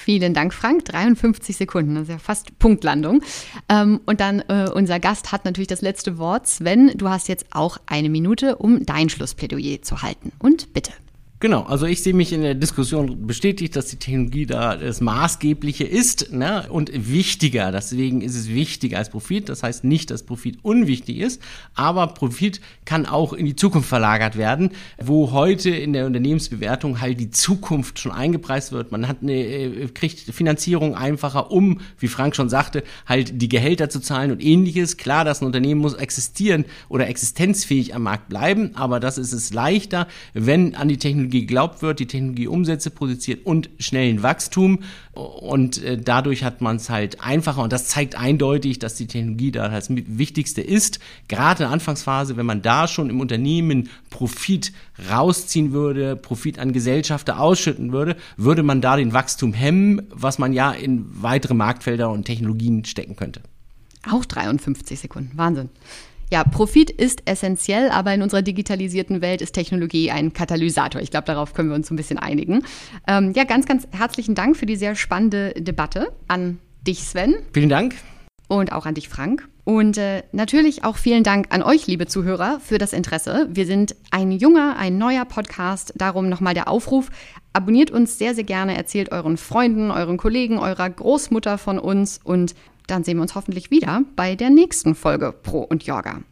Vielen 0.03 0.35
Dank, 0.35 0.53
Frank. 0.53 0.85
53 0.85 1.57
Sekunden, 1.57 1.95
das 1.95 2.05
ist 2.05 2.09
ja 2.11 2.19
fast 2.19 2.59
Punktlandung. 2.59 3.23
Ähm, 3.69 4.01
und 4.07 4.21
dann 4.21 4.41
äh, 4.49 4.69
unser 4.75 5.01
Gast 5.01 5.33
hat 5.33 5.45
natürlich 5.45 5.69
das 5.69 5.81
letzte 5.81 6.19
Wort. 6.19 6.47
Sven, 6.47 6.93
du 6.95 7.09
hast 7.09 7.29
jetzt 7.29 7.47
auch 7.53 7.79
eine 7.87 8.09
Minute, 8.09 8.57
um 8.57 8.85
dein 8.85 9.09
Schlussplädoyer 9.09 9.83
zu 9.83 10.03
halten. 10.03 10.33
Und 10.39 10.73
bitte. 10.73 10.93
Genau, 11.41 11.65
also 11.65 11.85
ich 11.85 12.03
sehe 12.03 12.15
mich 12.15 12.33
in 12.33 12.43
der 12.43 12.55
Diskussion 12.55 13.27
bestätigt, 13.27 13.77
dass 13.77 13.89
die 13.89 13.97
Technologie 13.97 14.47
da 14.47 14.77
das 14.77 15.01
Maßgebliche 15.01 15.85
ist 15.85 16.33
ne? 16.33 16.65
und 16.71 16.91
wichtiger. 16.95 17.71
Deswegen 17.73 18.23
ist 18.23 18.37
es 18.37 18.49
wichtiger 18.49 18.99
als 18.99 19.11
Profit. 19.11 19.49
Das 19.49 19.63
heißt 19.63 19.85
nicht, 19.85 20.11
dass 20.11 20.23
Profit 20.23 20.59
unwichtig 20.63 21.19
ist, 21.19 21.43
aber 21.75 22.07
Profit 22.07 22.61
kann 22.85 23.05
auch 23.05 23.33
in 23.33 23.45
die 23.45 23.57
Zukunft 23.57 23.89
verlagert 23.89 24.39
werden, 24.39 24.71
wo 25.03 25.33
heute 25.33 25.71
in 25.71 25.93
der 25.93 26.07
Unternehmensbewertung 26.07 27.01
halt 27.01 27.21
die 27.21 27.31
Zukunft 27.31 27.99
schon 27.99 28.13
eingepreist 28.13 28.73
wird. 28.73 28.93
Man 28.93 29.07
hat 29.07 29.19
eine, 29.21 29.35
äh, 29.35 29.89
kriegt 29.89 30.21
Finanzierung 30.21 30.95
einfacher, 30.95 31.51
um, 31.51 31.81
wie 31.99 32.09
Frank 32.09 32.37
schon 32.37 32.49
sagte, 32.49 32.85
halt 33.07 33.43
die 33.43 33.49
Gehälter 33.49 33.91
zu 33.91 34.01
zahlen 34.01 34.31
und 34.31 34.43
ähnliches. 34.43 34.97
Klar, 34.97 35.25
dass 35.25 35.43
ein 35.43 35.47
Unternehmen 35.47 35.81
muss 35.81 35.95
existieren 35.95 36.65
oder 36.89 37.09
existenzfähig 37.09 37.95
am 37.95 38.05
Markt 38.05 38.29
bleiben, 38.29 38.71
aber 38.77 38.99
das 38.99 39.19
ist 39.19 39.33
es 39.33 39.53
leichter, 39.53 40.07
wenn 40.33 40.75
an 40.75 40.89
die 40.89 40.97
Technologie 40.97 41.34
geglaubt 41.41 41.83
wird, 41.83 42.01
die 42.01 42.07
Technologie 42.07 42.47
Umsätze 42.47 42.91
produziert 42.91 43.47
und 43.47 43.71
schnellen 43.79 44.23
Wachstum. 44.23 44.81
Und 45.13 45.83
äh, 45.83 45.97
dadurch 45.97 46.45
hat 46.45 46.61
man 46.61 46.77
es 46.77 46.91
halt 46.91 47.21
einfacher. 47.21 47.63
Und 47.63 47.73
das 47.73 47.87
zeigt 47.87 48.17
eindeutig, 48.17 48.79
dass 48.79 48.95
die 48.95 49.07
Technologie 49.07 49.53
da 49.53 49.69
das 49.69 49.89
Wichtigste 49.91 50.61
ist. 50.61 50.99
Gerade 51.29 51.63
in 51.63 51.69
der 51.69 51.73
Anfangsphase, 51.73 52.37
wenn 52.37 52.47
man 52.47 52.63
da 52.63 52.89
schon 52.89 53.11
im 53.11 53.21
Unternehmen 53.21 53.89
Profit 54.11 54.73
rausziehen 55.11 55.73
würde, 55.73 56.17
Profit 56.17 56.59
an 56.59 56.73
Gesellschafter 56.73 57.41
ausschütten 57.41 57.93
würde, 57.93 58.17
würde 58.37 58.63
man 58.63 58.81
da 58.81 58.97
den 58.97 59.13
Wachstum 59.13 59.53
hemmen, 59.53 60.03
was 60.11 60.39
man 60.39 60.53
ja 60.53 60.73
in 60.73 61.07
weitere 61.23 61.55
Marktfelder 61.55 62.11
und 62.11 62.25
Technologien 62.25 62.85
stecken 62.85 63.17
könnte. 63.17 63.41
Auch 64.11 64.25
53 64.25 65.01
Sekunden. 65.01 65.37
Wahnsinn. 65.37 65.71
Ja, 66.35 66.43
Profit 66.43 66.91
ist 66.91 67.23
essentiell, 67.27 67.91
aber 67.91 68.13
in 68.13 68.21
unserer 68.21 68.43
digitalisierten 68.43 69.21
Welt 69.21 69.41
ist 69.41 69.53
Technologie 69.53 70.11
ein 70.11 70.33
Katalysator. 70.33 71.01
Ich 71.01 71.13
glaube, 71.13 71.27
darauf 71.27 71.55
können 71.55 71.69
wir 71.69 71.77
uns 71.77 71.93
ein 71.93 71.97
bisschen 71.97 72.19
einigen. 72.19 72.65
Ähm, 73.07 73.33
ja, 73.37 73.45
ganz, 73.45 73.67
ganz 73.67 73.87
herzlichen 73.93 74.35
Dank 74.35 74.57
für 74.57 74.67
die 74.67 74.75
sehr 74.75 74.97
spannende 74.97 75.53
Debatte 75.53 76.13
an 76.27 76.59
dich, 76.85 77.05
Sven. 77.05 77.37
Vielen 77.53 77.69
Dank. 77.69 77.95
Und 78.49 78.73
auch 78.73 78.85
an 78.85 78.95
dich, 78.95 79.09
Frank. 79.09 79.49
Und 79.63 79.97
äh, 79.97 80.25
natürlich 80.33 80.83
auch 80.83 80.97
vielen 80.97 81.23
Dank 81.23 81.55
an 81.55 81.63
euch, 81.63 81.87
liebe 81.87 82.09
Zuhörer, 82.09 82.59
für 82.59 82.79
das 82.79 82.93
Interesse. 82.93 83.47
Wir 83.53 83.65
sind 83.65 83.95
ein 84.11 84.33
junger, 84.33 84.75
ein 84.77 84.99
neuer 84.99 85.27
Podcast. 85.27 85.93
Darum 85.95 86.29
nochmal 86.29 86.55
der 86.55 86.67
Aufruf. 86.67 87.11
Abonniert 87.53 87.93
uns 87.93 88.19
sehr, 88.19 88.35
sehr 88.35 88.43
gerne, 88.43 88.77
erzählt 88.77 89.13
euren 89.13 89.37
Freunden, 89.37 89.93
euren 89.93 90.17
Kollegen, 90.17 90.59
eurer 90.59 90.91
Großmutter 90.91 91.59
von 91.59 91.79
uns 91.79 92.19
und 92.25 92.57
dann 92.87 93.05
sehen 93.05 93.17
wir 93.17 93.23
uns 93.23 93.35
hoffentlich 93.35 93.71
wieder 93.71 94.03
bei 94.17 94.35
der 94.35 94.51
nächsten 94.51 94.95
Folge 94.95 95.33
Pro 95.33 95.63
und 95.63 95.85
Yoga. 95.85 96.23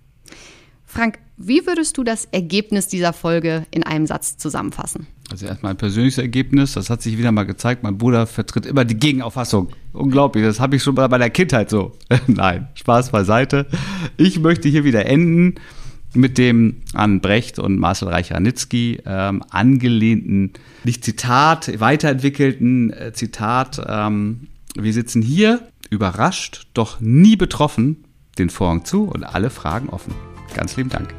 Frank, 0.84 1.18
wie 1.38 1.66
würdest 1.66 1.96
du 1.96 2.04
das 2.04 2.26
Ergebnis 2.26 2.86
dieser 2.86 3.14
Folge 3.14 3.66
in 3.70 3.82
einem 3.82 4.06
Satz 4.06 4.36
zusammenfassen? 4.36 5.06
Also 5.30 5.46
erstmal 5.46 5.72
ein 5.72 5.78
persönliches 5.78 6.18
Ergebnis, 6.18 6.74
das 6.74 6.90
hat 6.90 7.00
sich 7.00 7.16
wieder 7.16 7.32
mal 7.32 7.44
gezeigt, 7.44 7.82
mein 7.82 7.96
Bruder 7.96 8.26
vertritt 8.26 8.66
immer 8.66 8.84
die 8.84 8.98
Gegenauffassung. 8.98 9.70
Unglaublich, 9.94 10.44
das 10.44 10.60
habe 10.60 10.76
ich 10.76 10.82
schon 10.82 10.94
bei 10.94 11.08
meiner 11.08 11.30
Kindheit 11.30 11.70
so. 11.70 11.92
Nein, 12.26 12.68
Spaß 12.74 13.10
beiseite. 13.10 13.66
Ich 14.18 14.38
möchte 14.40 14.68
hier 14.68 14.84
wieder 14.84 15.06
enden 15.06 15.54
mit 16.14 16.36
dem 16.36 16.82
an 16.92 17.20
Brecht 17.20 17.58
und 17.58 17.78
Marcel 17.78 18.08
Reich-Ranitzky 18.08 19.00
ähm, 19.06 19.42
angelehnten, 19.48 20.52
nicht 20.84 21.04
Zitat, 21.04 21.80
weiterentwickelten 21.80 22.92
äh, 22.92 23.12
Zitat. 23.14 23.82
Ähm, 23.88 24.48
wir 24.74 24.92
sitzen 24.92 25.22
hier 25.22 25.66
überrascht, 25.92 26.66
doch 26.74 27.00
nie 27.00 27.37
betroffen, 27.37 28.05
den 28.38 28.50
Vorhang 28.50 28.85
zu 28.85 29.05
und 29.05 29.24
alle 29.24 29.50
Fragen 29.50 29.90
offen. 29.90 30.14
Ganz 30.55 30.76
lieben 30.76 30.90
Dank. 30.90 31.14